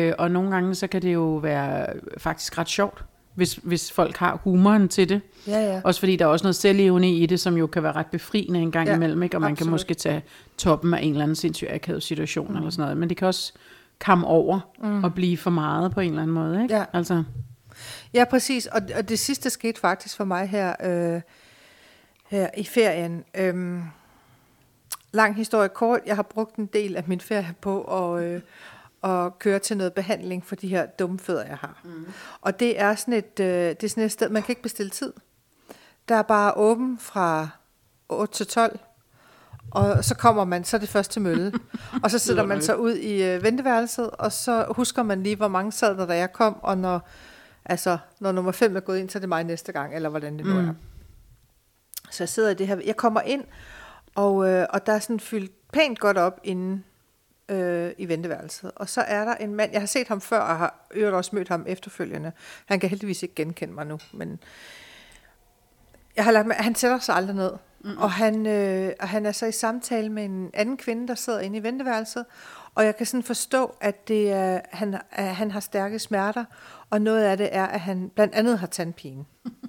Øh, 0.09 0.15
og 0.19 0.31
nogle 0.31 0.51
gange, 0.51 0.75
så 0.75 0.87
kan 0.87 1.03
det 1.03 1.15
jo 1.15 1.35
være 1.35 1.87
faktisk 2.19 2.59
ret 2.59 2.69
sjovt, 2.69 3.05
hvis, 3.41 3.55
hvis 3.63 3.93
folk 3.93 4.17
har 4.17 4.41
humoren 4.45 4.89
til 4.89 5.09
det. 5.09 5.21
Ja, 5.47 5.59
ja. 5.59 5.81
Også 5.85 6.01
fordi 6.01 6.17
der 6.17 6.25
er 6.25 6.29
også 6.29 6.45
noget 6.45 6.57
selvevne 6.57 7.11
i 7.15 7.27
det, 7.27 7.41
som 7.41 7.57
jo 7.57 7.67
kan 7.67 7.83
være 7.83 7.93
ret 7.93 8.07
befriende 8.07 8.61
en 8.61 8.71
gang 8.71 8.89
Ja, 8.89 8.95
imellem, 8.95 9.23
ikke? 9.23 9.37
og 9.37 9.41
man 9.41 9.53
absolut. 9.53 9.67
kan 9.67 9.71
måske 9.71 9.95
tage 9.95 10.23
toppen 10.59 10.95
af 10.95 11.03
en 11.03 11.11
eller 11.11 11.23
anden 11.23 11.37
sindssygt 11.37 11.71
akavet 11.71 12.03
situation 12.03 12.51
mm. 12.51 12.57
eller 12.57 12.71
sådan 12.71 12.83
noget. 12.83 12.97
Men 12.97 13.09
det 13.09 13.17
kan 13.17 13.29
også 13.29 13.53
komme 13.99 14.27
over 14.27 14.61
mm. 14.83 15.05
og 15.05 15.15
blive 15.15 15.37
for 15.37 15.51
meget 15.51 15.93
på 15.93 16.01
en 16.01 16.09
eller 16.09 16.23
anden 16.23 16.35
måde. 16.35 16.63
Ikke? 16.63 16.75
Ja. 16.77 16.85
Altså, 16.93 17.23
Ja, 18.15 18.25
præcis. 18.25 18.67
Og, 18.67 18.81
og 18.97 19.09
det 19.09 19.19
sidste 19.19 19.51
skete 19.51 19.81
faktisk 19.81 20.17
for 20.17 20.25
mig 20.25 20.49
her, 20.49 20.75
øh, 20.85 21.21
her 22.29 22.49
i 22.57 22.65
ferien. 22.65 23.25
Øhm, 23.35 23.83
lang 25.13 25.37
historie 25.37 25.69
kort. 25.69 26.01
Jeg 26.07 26.17
har 26.17 26.23
brugt 26.23 26.57
en 26.57 26.67
del 26.67 26.97
af 26.97 27.05
min 27.07 27.21
ferie 27.21 27.55
på 27.61 27.83
at, 27.83 28.25
øh, 28.25 28.41
at 29.05 29.39
køre 29.39 29.59
til 29.59 29.77
noget 29.77 29.93
behandling 29.93 30.47
for 30.47 30.55
de 30.57 30.69
her 30.69 30.87
dumme 30.87 31.19
fødder, 31.19 31.45
jeg 31.47 31.57
har. 31.57 31.81
Mm. 31.85 32.07
Og 32.41 32.61
det 32.61 32.81
er, 32.81 32.95
sådan 32.95 33.15
et, 33.15 33.41
øh, 33.41 33.47
det 33.47 33.85
er 33.85 33.89
sådan 33.89 34.05
et 34.05 34.13
sted, 34.13 34.29
man 34.29 34.43
kan 34.43 34.53
ikke 34.53 34.63
bestille 34.63 34.91
tid. 34.91 35.13
Der 36.09 36.15
er 36.15 36.23
bare 36.23 36.53
åben 36.57 36.99
fra 36.99 37.49
8 38.09 38.35
til 38.35 38.47
12. 38.47 38.79
Og 39.71 40.05
så 40.05 40.15
kommer 40.15 40.45
man, 40.45 40.65
så 40.65 40.77
er 40.77 40.79
det 40.79 40.89
først 40.89 41.11
til 41.11 41.23
mølle. 41.23 41.53
og 42.05 42.11
så 42.11 42.19
sidder 42.19 42.47
man 42.47 42.63
så 42.63 42.75
ud 42.75 42.95
i 42.95 43.23
øh, 43.23 43.43
venteværelset, 43.43 44.11
og 44.11 44.33
så 44.33 44.67
husker 44.71 45.03
man 45.03 45.23
lige, 45.23 45.37
hvor 45.37 45.49
mange 45.49 45.73
sad 45.73 45.97
der, 45.97 46.07
da 46.07 46.17
jeg 46.17 46.33
kom, 46.33 46.57
og 46.63 46.79
når, 46.79 47.09
altså, 47.65 47.99
når 48.21 48.33
nummer 48.33 48.53
5 48.53 48.77
er 48.77 48.81
gået 48.81 48.99
ind, 48.99 49.11
så 49.11 49.19
er 49.19 49.21
det 49.21 49.29
mig 49.29 49.45
næste 49.45 49.73
gang, 49.73 49.95
eller 49.95 50.09
hvordan 50.09 50.37
det 50.39 50.47
nu 50.47 50.53
Mm. 50.61 50.69
er. 50.69 50.75
Så 52.11 52.23
jeg 52.23 52.29
sidder 52.29 52.51
i 52.51 52.55
det 52.55 52.67
her, 52.67 52.81
jeg 52.87 52.97
kommer 52.97 53.21
ind, 53.21 53.45
og, 54.15 54.49
øh, 54.49 54.67
og 54.71 54.87
der 54.87 54.93
er 54.93 54.99
sådan 54.99 55.21
fyldt 55.21 55.53
pænt 55.73 55.99
godt 56.01 56.19
op 56.19 56.41
inde 56.45 56.83
øh, 57.51 57.93
i 57.99 58.09
venteværelset. 58.09 58.71
Og 58.77 58.89
så 58.89 59.01
er 59.01 59.25
der 59.25 59.35
en 59.35 59.55
mand, 59.55 59.73
jeg 59.73 59.81
har 59.81 59.87
set 59.87 60.09
ham 60.09 60.21
før, 60.21 60.41
og 60.41 60.59
har 60.59 60.87
øvrigt 60.91 61.17
også 61.17 61.37
mødt 61.37 61.49
ham 61.49 61.65
efterfølgende. 61.69 62.33
Han 62.67 62.81
kan 62.81 62.89
heldigvis 62.89 63.23
ikke 63.23 63.35
genkende 63.35 63.75
mig 63.75 63.87
nu, 63.87 63.99
men 64.13 64.39
jeg 66.17 66.25
har 66.25 66.33
lagt 66.33 66.47
med, 66.47 66.57
han 66.57 66.75
sætter 66.75 66.99
sig 66.99 67.15
aldrig 67.15 67.37
ned. 67.37 67.53
Mm. 67.85 67.99
Og, 67.99 68.11
han, 68.11 68.47
øh, 68.47 68.93
og 69.01 69.09
han 69.09 69.27
er 69.27 69.33
så 69.33 69.47
i 69.47 69.53
samtale 69.53 70.09
med 70.09 70.25
en 70.25 70.51
anden 70.55 70.77
kvinde, 70.77 71.09
der 71.09 71.15
sidder 71.15 71.41
inde 71.41 71.59
i 71.59 71.63
venteværelset. 71.63 72.25
Og 72.75 72.85
jeg 72.85 72.97
kan 72.97 73.07
sådan 73.07 73.23
forstå, 73.23 73.77
at, 73.81 74.09
det 74.09 74.33
er, 74.33 74.61
han, 74.71 75.01
at 75.11 75.37
han 75.37 75.51
har 75.51 75.61
stærke 75.61 75.99
smerter, 75.99 76.45
og 76.91 77.03
noget 77.03 77.25
af 77.25 77.37
det 77.37 77.49
er, 77.53 77.67
at 77.67 77.81
han 77.81 78.11
blandt 78.15 78.35
andet 78.35 78.59
har 78.59 78.67
tandpine. 78.67 79.25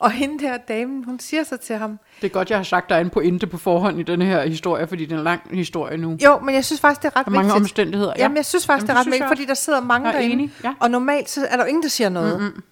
og 0.00 0.10
hende 0.10 0.44
der 0.44 0.56
damen, 0.56 1.04
hun 1.04 1.20
siger 1.20 1.44
så 1.44 1.56
til 1.56 1.76
ham, 1.76 1.98
det 2.20 2.26
er 2.26 2.30
godt, 2.32 2.50
jeg 2.50 2.58
har 2.58 2.62
sagt, 2.64 2.88
der 2.88 2.94
er 2.96 3.00
en 3.00 3.10
pointe 3.10 3.46
på 3.46 3.56
forhånd 3.58 4.00
i 4.00 4.02
den 4.02 4.22
her 4.22 4.46
historie, 4.46 4.86
fordi 4.86 5.04
det 5.06 5.12
er 5.12 5.18
en 5.18 5.24
lang 5.24 5.40
historie 5.52 5.96
nu. 5.96 6.18
jo, 6.24 6.38
men 6.38 6.54
jeg 6.54 6.64
synes 6.64 6.80
faktisk, 6.80 7.02
det 7.02 7.08
er 7.14 7.16
ret 7.16 7.26
Der 7.26 7.30
er 7.30 7.34
mange 7.34 7.46
vigtigt. 7.48 7.62
omstændigheder. 7.62 8.12
Jamen, 8.18 8.36
jeg 8.36 8.46
synes 8.46 8.66
faktisk, 8.66 8.88
Jamen, 8.88 8.88
det 8.88 8.96
er 8.96 9.00
ret 9.00 9.06
vigtigt, 9.06 9.20
jeg 9.20 9.28
fordi 9.28 9.44
der 9.44 9.54
sidder 9.54 9.80
mange 9.80 10.08
Jeg 10.08 10.14
er 10.14 10.18
derinde. 10.20 10.42
enig, 10.42 10.52
ja. 10.64 10.74
Og 10.80 10.90
normalt 10.90 11.30
så 11.30 11.46
er 11.50 11.56
der 11.56 11.64
ingen, 11.64 11.82
der 11.82 11.88
siger 11.88 12.08
noget. 12.08 12.40
Mm-hmm. 12.40 12.62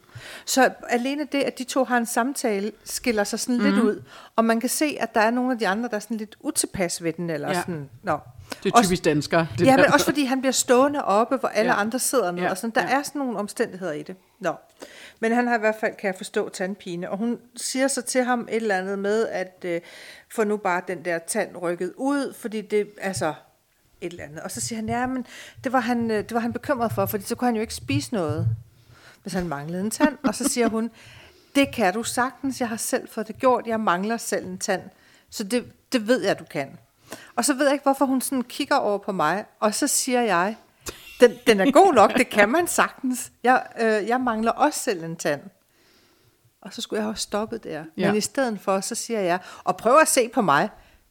Så 0.44 0.70
alene 0.88 1.26
det, 1.32 1.38
at 1.38 1.58
de 1.58 1.64
to 1.64 1.84
har 1.84 1.96
en 1.96 2.06
samtale, 2.06 2.72
skiller 2.84 3.24
sig 3.24 3.40
sådan 3.40 3.54
mm-hmm. 3.56 3.72
lidt 3.72 3.84
ud. 3.84 4.02
Og 4.36 4.44
man 4.44 4.60
kan 4.60 4.68
se, 4.68 4.96
at 5.00 5.14
der 5.14 5.20
er 5.20 5.30
nogle 5.30 5.52
af 5.52 5.58
de 5.58 5.68
andre, 5.68 5.88
der 5.88 5.96
er 5.96 6.00
sådan 6.00 6.16
lidt 6.16 6.36
utilpas 6.40 7.02
ved 7.04 7.12
den. 7.12 7.30
Eller 7.30 7.48
Ja. 7.48 7.54
sådan, 7.54 7.88
nå. 8.02 8.18
Det 8.64 8.72
er 8.74 8.82
typisk 8.82 9.04
danskere. 9.04 9.46
Det 9.58 9.66
ja, 9.66 9.70
der. 9.70 9.76
men 9.76 9.86
også 9.92 10.04
fordi 10.06 10.24
han 10.24 10.40
bliver 10.40 10.52
stående 10.52 11.04
oppe, 11.04 11.36
hvor 11.36 11.48
alle 11.48 11.70
ja. 11.70 11.76
Ja. 11.76 11.80
andre 11.80 11.98
sidder 11.98 12.30
ned. 12.30 12.38
Ja. 12.38 12.44
Ja, 12.44 12.50
Og 12.50 12.56
sådan. 12.56 12.70
Der 12.74 12.80
ja. 12.82 12.98
er 12.98 13.02
sådan 13.02 13.18
nogle 13.18 13.38
omstændigheder 13.38 13.92
i 13.92 14.02
det. 14.02 14.16
Nå. 14.40 14.52
Men 15.20 15.32
han 15.32 15.46
har 15.46 15.56
i 15.56 15.60
hvert 15.60 15.76
fald, 15.80 15.94
kan 15.96 16.06
jeg 16.06 16.14
forstå, 16.14 16.48
tandpine. 16.48 17.10
Og 17.10 17.18
hun 17.18 17.38
siger 17.56 17.88
så 17.88 18.02
til 18.02 18.24
ham 18.24 18.40
et 18.50 18.56
eller 18.56 18.78
andet 18.78 18.98
med, 18.98 19.28
at 19.28 19.64
øh, 19.64 19.80
få 20.30 20.44
nu 20.44 20.56
bare 20.56 20.82
den 20.88 21.04
der 21.04 21.18
tand 21.18 21.56
rykket 21.56 21.92
ud, 21.96 22.34
fordi 22.34 22.60
det, 22.60 22.90
altså, 23.00 23.34
et 24.00 24.12
eller 24.12 24.24
andet. 24.24 24.40
Og 24.40 24.50
så 24.50 24.60
siger 24.60 24.76
han, 24.76 24.88
ja, 24.88 25.06
men 25.06 25.26
det 25.64 25.72
var 25.72 25.80
han, 25.80 26.10
øh, 26.10 26.16
det 26.16 26.34
var 26.34 26.40
han 26.40 26.52
bekymret 26.52 26.92
for, 26.92 27.06
fordi 27.06 27.24
så 27.24 27.34
kunne 27.34 27.46
han 27.48 27.54
jo 27.54 27.60
ikke 27.60 27.74
spise 27.74 28.14
noget. 28.14 28.48
hvis 29.22 29.32
han 29.32 29.48
manglede 29.48 29.80
en 29.80 29.90
tand. 29.90 30.18
Og 30.22 30.34
så 30.34 30.48
siger 30.48 30.68
hun, 30.68 30.90
det 31.54 31.74
kan 31.74 31.94
du 31.94 32.02
sagtens, 32.02 32.60
jeg 32.60 32.68
har 32.68 32.76
selv 32.76 33.08
fået 33.08 33.28
det 33.28 33.38
gjort, 33.38 33.66
jeg 33.66 33.80
mangler 33.80 34.16
selv 34.16 34.46
en 34.46 34.58
tand. 34.58 34.82
Så 35.30 35.44
det, 35.44 35.72
det 35.92 36.08
ved 36.08 36.22
jeg, 36.22 36.38
du 36.38 36.44
kan. 36.44 36.78
Og 37.36 37.44
så 37.44 37.54
ved 37.54 37.64
jeg 37.64 37.72
ikke, 37.72 37.82
hvorfor 37.82 38.04
hun 38.04 38.20
sådan 38.20 38.42
kigger 38.42 38.76
over 38.76 38.98
på 38.98 39.12
mig, 39.12 39.44
og 39.60 39.74
så 39.74 39.86
siger 39.86 40.22
jeg, 40.22 40.56
den, 41.20 41.38
den 41.46 41.60
er 41.60 41.70
god 41.70 41.94
nok, 41.94 42.16
det 42.16 42.28
kan 42.28 42.48
man 42.48 42.66
sagtens. 42.66 43.32
Jeg, 43.42 43.66
øh, 43.80 44.08
jeg 44.08 44.20
mangler 44.20 44.52
også 44.52 44.80
selv 44.80 45.04
en 45.04 45.16
tand. 45.16 45.40
Og 46.60 46.74
så 46.74 46.80
skulle 46.80 46.98
jeg 46.98 47.04
have 47.04 47.16
stoppet 47.16 47.64
der. 47.64 47.84
Ja. 47.96 48.06
Men 48.06 48.16
i 48.16 48.20
stedet 48.20 48.60
for, 48.60 48.80
så 48.80 48.94
siger 48.94 49.20
jeg, 49.20 49.38
og 49.64 49.76
prøv 49.76 49.98
at 49.98 50.08
se 50.08 50.28
på 50.28 50.42
mig, 50.42 50.68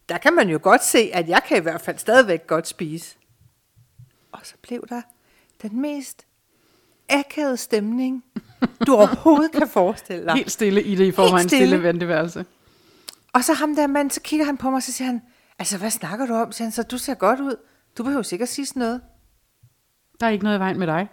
der 0.09 0.17
kan 0.17 0.33
man 0.33 0.49
jo 0.49 0.59
godt 0.61 0.83
se, 0.83 1.09
at 1.13 1.29
jeg 1.29 1.41
kan 1.47 1.57
i 1.57 1.59
hvert 1.59 1.81
fald 1.81 1.97
stadigvæk 1.97 2.47
godt 2.47 2.67
spise. 2.67 3.15
Og 4.31 4.39
så 4.43 4.53
blev 4.61 4.87
der 4.89 5.01
den 5.61 5.81
mest 5.81 6.25
akavede 7.09 7.57
stemning, 7.57 8.23
du 8.87 8.95
overhovedet 8.95 9.51
kan 9.51 9.67
forestille 9.67 10.25
dig. 10.25 10.33
Helt 10.33 10.51
stille 10.51 10.83
i 10.83 10.95
det 10.95 11.05
i 11.05 11.11
forvejen 11.11 11.37
Helt 11.37 11.49
stille. 11.49 11.67
stille 11.67 11.83
venteværelse. 11.83 12.45
Og 13.33 13.43
så 13.43 13.53
ham 13.53 13.75
der 13.75 13.87
mand, 13.87 14.11
så 14.11 14.21
kigger 14.21 14.45
han 14.45 14.57
på 14.57 14.69
mig, 14.69 14.77
og 14.77 14.83
så 14.83 14.91
siger 14.91 15.05
han, 15.05 15.21
altså 15.59 15.77
hvad 15.77 15.91
snakker 15.91 16.25
du 16.25 16.33
om? 16.33 16.51
Så 16.51 16.63
han, 16.63 16.71
så 16.71 16.83
du 16.83 16.97
ser 16.97 17.13
godt 17.13 17.39
ud. 17.39 17.55
Du 17.97 18.03
behøver 18.03 18.23
sikkert 18.23 18.49
sige 18.49 18.65
sådan 18.65 18.79
noget. 18.79 19.01
Der 20.19 20.25
er 20.27 20.29
ikke 20.29 20.43
noget 20.43 20.57
i 20.57 20.59
vejen 20.59 20.79
med 20.79 20.87
dig. 20.87 21.07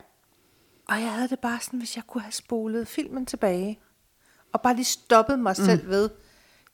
Og 0.88 1.00
jeg 1.00 1.12
havde 1.12 1.28
det 1.28 1.38
bare 1.38 1.58
sådan, 1.60 1.78
hvis 1.78 1.96
jeg 1.96 2.04
kunne 2.06 2.22
have 2.22 2.32
spolet 2.32 2.88
filmen 2.88 3.26
tilbage, 3.26 3.78
og 4.52 4.60
bare 4.60 4.74
lige 4.74 4.84
stoppet 4.84 5.38
mig 5.38 5.54
mm. 5.58 5.64
selv 5.64 5.88
ved, 5.88 6.10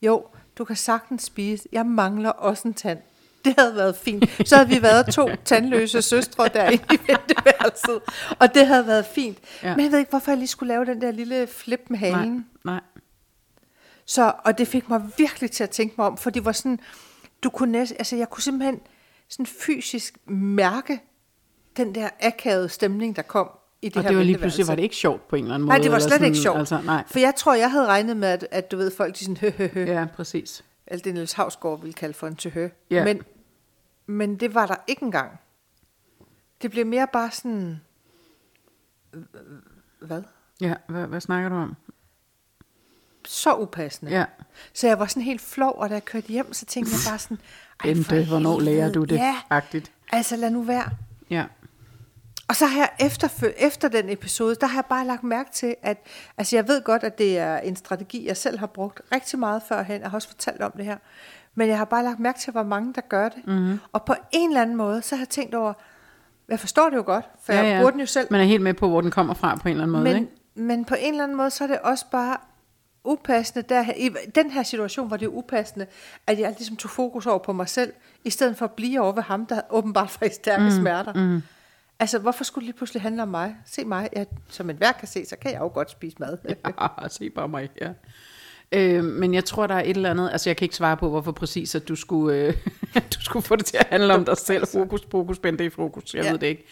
jo, 0.01 0.25
du 0.57 0.65
kan 0.65 0.75
sagtens 0.75 1.23
spise, 1.23 1.69
jeg 1.71 1.85
mangler 1.85 2.29
også 2.29 2.67
en 2.67 2.73
tand. 2.73 2.99
Det 3.45 3.55
havde 3.57 3.75
været 3.75 3.95
fint. 3.95 4.47
Så 4.47 4.55
havde 4.55 4.69
vi 4.69 4.81
været 4.81 5.05
to 5.05 5.29
tandløse 5.45 6.01
søstre 6.01 6.47
derinde 6.47 6.83
i 6.93 6.99
venteværelset, 7.07 8.01
og 8.39 8.53
det 8.53 8.67
havde 8.67 8.87
været 8.87 9.05
fint. 9.05 9.37
Ja. 9.63 9.75
Men 9.75 9.83
jeg 9.83 9.91
ved 9.91 9.99
ikke, 9.99 10.09
hvorfor 10.09 10.31
jeg 10.31 10.37
lige 10.37 10.47
skulle 10.47 10.73
lave 10.73 10.85
den 10.85 11.01
der 11.01 11.11
lille 11.11 11.47
flip 11.47 11.81
med 11.89 11.97
halen. 11.97 12.33
Nej, 12.63 12.73
nej. 12.73 12.81
Så, 14.05 14.33
og 14.45 14.57
det 14.57 14.67
fik 14.67 14.89
mig 14.89 15.01
virkelig 15.17 15.51
til 15.51 15.63
at 15.63 15.69
tænke 15.69 15.95
mig 15.97 16.07
om, 16.07 16.17
for 16.17 16.29
det 16.29 16.45
var 16.45 16.51
sådan, 16.51 16.79
du 17.43 17.49
kunne 17.49 17.71
næsten, 17.71 17.97
altså 17.99 18.15
jeg 18.15 18.29
kunne 18.29 18.43
simpelthen 18.43 18.79
sådan 19.29 19.45
fysisk 19.45 20.17
mærke 20.27 21.01
den 21.77 21.95
der 21.95 22.09
akavede 22.21 22.69
stemning, 22.69 23.15
der 23.15 23.21
kom 23.21 23.49
i 23.81 23.89
det 23.89 23.97
Og 23.97 24.03
her 24.03 24.09
det 24.09 24.17
var 24.17 24.23
lige 24.23 24.37
pludselig, 24.37 24.67
var 24.67 24.75
det 24.75 24.83
ikke 24.83 24.95
sjovt 24.95 25.27
på 25.27 25.35
en 25.35 25.43
eller 25.43 25.55
anden 25.55 25.65
måde? 25.65 25.77
Nej, 25.77 25.83
det 25.83 25.91
var 25.91 25.99
slet 25.99 26.11
ikke 26.21 26.25
sådan, 26.25 26.35
sjovt. 26.35 26.59
Altså, 26.59 26.81
nej. 26.85 27.03
For 27.07 27.19
jeg 27.19 27.35
tror, 27.35 27.53
jeg 27.53 27.71
havde 27.71 27.87
regnet 27.87 28.17
med, 28.17 28.27
at, 28.27 28.47
at 28.51 28.71
du 28.71 28.77
ved, 28.77 28.91
folk 28.91 29.15
de 29.15 29.19
sådan, 29.19 29.37
hø, 29.37 29.51
hø, 29.57 29.67
hø. 29.73 29.85
Ja, 29.85 30.05
præcis. 30.15 30.63
Alt 30.87 31.05
det 31.05 31.13
Niels 31.13 31.33
Havsgaard 31.33 31.79
ville 31.81 31.93
kalde 31.93 32.13
for 32.13 32.27
en 32.27 32.35
tøhø. 32.35 32.69
Ja. 32.89 33.03
Men, 33.03 33.21
men 34.05 34.35
det 34.35 34.53
var 34.53 34.65
der 34.65 34.75
ikke 34.87 35.03
engang. 35.03 35.31
Det 36.61 36.71
blev 36.71 36.85
mere 36.85 37.07
bare 37.13 37.31
sådan... 37.31 37.81
Hvad? 40.01 40.21
Ja, 40.61 40.73
hvad, 40.87 41.07
hvad 41.07 41.21
snakker 41.21 41.49
du 41.49 41.55
om? 41.55 41.75
Så 43.27 43.55
upassende. 43.55 44.11
Ja. 44.11 44.25
Så 44.73 44.87
jeg 44.87 44.99
var 44.99 45.05
sådan 45.05 45.23
helt 45.23 45.41
flov, 45.41 45.73
og 45.77 45.89
da 45.89 45.93
jeg 45.93 46.05
kørte 46.05 46.27
hjem, 46.27 46.53
så 46.53 46.65
tænkte 46.65 46.91
jeg 46.93 47.11
bare 47.11 47.19
sådan... 47.19 47.37
"Ej, 47.83 47.95
for 47.95 48.09
Bente, 48.09 48.27
hvornår 48.27 48.59
helvede." 48.59 48.75
lærer 48.77 48.91
du 48.91 49.03
det? 49.03 49.15
Ja, 49.15 49.35
Agtigt. 49.49 49.91
altså 50.11 50.35
lad 50.35 50.49
nu 50.49 50.61
være. 50.61 50.89
Ja. 51.29 51.45
Og 52.51 52.57
så 52.57 52.65
har 52.65 52.79
jeg 52.79 52.89
efter, 52.99 53.27
efter 53.57 53.87
den 53.87 54.09
episode, 54.09 54.55
der 54.55 54.67
har 54.67 54.77
jeg 54.77 54.85
bare 54.85 55.07
lagt 55.07 55.23
mærke 55.23 55.51
til, 55.51 55.75
at 55.81 55.97
altså 56.37 56.55
jeg 56.55 56.67
ved 56.67 56.81
godt, 56.81 57.03
at 57.03 57.17
det 57.17 57.39
er 57.39 57.57
en 57.57 57.75
strategi, 57.75 58.27
jeg 58.27 58.37
selv 58.37 58.59
har 58.59 58.67
brugt 58.67 59.01
rigtig 59.11 59.39
meget 59.39 59.61
førhen. 59.67 60.01
Jeg 60.01 60.09
har 60.09 60.17
også 60.17 60.27
fortalt 60.27 60.61
om 60.61 60.71
det 60.77 60.85
her. 60.85 60.97
Men 61.55 61.69
jeg 61.69 61.77
har 61.77 61.85
bare 61.85 62.03
lagt 62.03 62.19
mærke 62.19 62.39
til, 62.39 62.51
hvor 62.51 62.63
mange 62.63 62.93
der 62.93 63.01
gør 63.01 63.29
det. 63.29 63.47
Mhm. 63.47 63.55
Mm-hmm. 63.55 63.79
Og 63.93 64.05
på 64.05 64.15
en 64.31 64.49
eller 64.49 64.61
anden 64.61 64.75
måde, 64.75 65.01
så 65.01 65.15
har 65.15 65.21
jeg 65.21 65.29
tænkt 65.29 65.55
over, 65.55 65.73
jeg 66.49 66.59
forstår 66.59 66.89
det 66.89 66.97
jo 66.97 67.03
godt, 67.05 67.25
for 67.43 67.53
ja, 67.53 67.63
jeg 67.63 67.79
bruger 67.79 67.91
den 67.91 67.99
jo 67.99 68.05
selv. 68.05 68.27
Man 68.31 68.41
er 68.41 68.45
helt 68.45 68.63
med 68.63 68.73
på, 68.73 68.89
hvor 68.89 69.01
den 69.01 69.11
kommer 69.11 69.33
fra 69.33 69.55
på 69.55 69.67
en 69.67 69.71
eller 69.71 69.83
anden 69.83 69.91
måde, 69.91 70.03
Men, 70.03 70.15
ikke? 70.15 70.31
men 70.55 70.85
på 70.85 70.95
en 70.99 71.13
eller 71.13 71.23
anden 71.23 71.37
måde, 71.37 71.49
så 71.49 71.63
er 71.63 71.67
det 71.67 71.79
også 71.79 72.05
bare 72.11 72.37
upassende, 73.03 73.65
der, 73.69 73.85
i 73.97 74.09
den 74.35 74.51
her 74.51 74.63
situation, 74.63 75.07
hvor 75.07 75.17
det 75.17 75.25
er 75.25 75.29
upassende, 75.29 75.85
at 76.27 76.39
jeg 76.39 76.49
ligesom 76.57 76.75
tog 76.75 76.91
fokus 76.91 77.25
over 77.25 77.39
på 77.39 77.53
mig 77.53 77.69
selv, 77.69 77.93
i 78.23 78.29
stedet 78.29 78.57
for 78.57 78.65
at 78.65 78.71
blive 78.71 79.01
over 79.01 79.11
ved 79.11 79.23
ham, 79.23 79.45
der 79.45 79.61
åbenbart 79.69 80.17
var 80.19 80.27
i 80.27 80.33
stærke 80.33 80.63
mm, 80.63 80.71
smerter. 80.71 81.13
Mm. 81.13 81.41
Altså, 82.01 82.19
hvorfor 82.19 82.43
skulle 82.43 82.63
det 82.63 82.67
lige 82.67 82.77
pludselig 82.77 83.01
handle 83.01 83.21
om 83.21 83.27
mig? 83.27 83.55
Se 83.65 83.85
mig, 83.85 84.09
jeg, 84.15 84.25
som 84.49 84.69
en 84.69 84.75
hver 84.75 84.91
kan 84.91 85.07
se, 85.07 85.25
så 85.25 85.35
kan 85.35 85.51
jeg 85.51 85.59
jo 85.59 85.71
godt 85.73 85.91
spise 85.91 86.17
mad. 86.19 86.37
Ja, 87.01 87.07
se 87.07 87.29
bare 87.29 87.47
mig, 87.47 87.69
ja. 87.81 87.89
Øh, 88.71 89.03
men 89.03 89.33
jeg 89.33 89.45
tror, 89.45 89.67
der 89.67 89.75
er 89.75 89.83
et 89.83 89.95
eller 89.95 90.09
andet, 90.09 90.29
altså 90.31 90.49
jeg 90.49 90.57
kan 90.57 90.65
ikke 90.65 90.75
svare 90.75 90.97
på, 90.97 91.09
hvorfor 91.09 91.31
præcis, 91.31 91.75
at 91.75 91.87
du 91.87 91.95
skulle, 91.95 92.37
øh, 92.37 92.53
du 93.15 93.21
skulle 93.21 93.43
få 93.43 93.55
det 93.55 93.65
til 93.65 93.77
at 93.77 93.87
handle 93.89 94.13
om 94.13 94.25
dig 94.25 94.37
selv. 94.47 94.67
Fokus, 94.67 95.01
fokus, 95.11 95.39
bente 95.39 95.65
i 95.65 95.69
fokus, 95.69 96.13
jeg 96.13 96.21
ja. 96.21 96.27
Ja. 96.27 96.31
ved 96.31 96.39
det 96.39 96.47
ikke. 96.47 96.65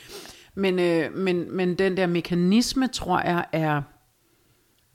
Men, 0.56 0.80
øh, 0.80 1.16
men, 1.16 1.56
men 1.56 1.76
den 1.76 1.98
der 1.98 2.08
mekanisme, 2.08 2.88
tror 2.88 3.20
jeg, 3.20 3.46
er, 3.52 3.82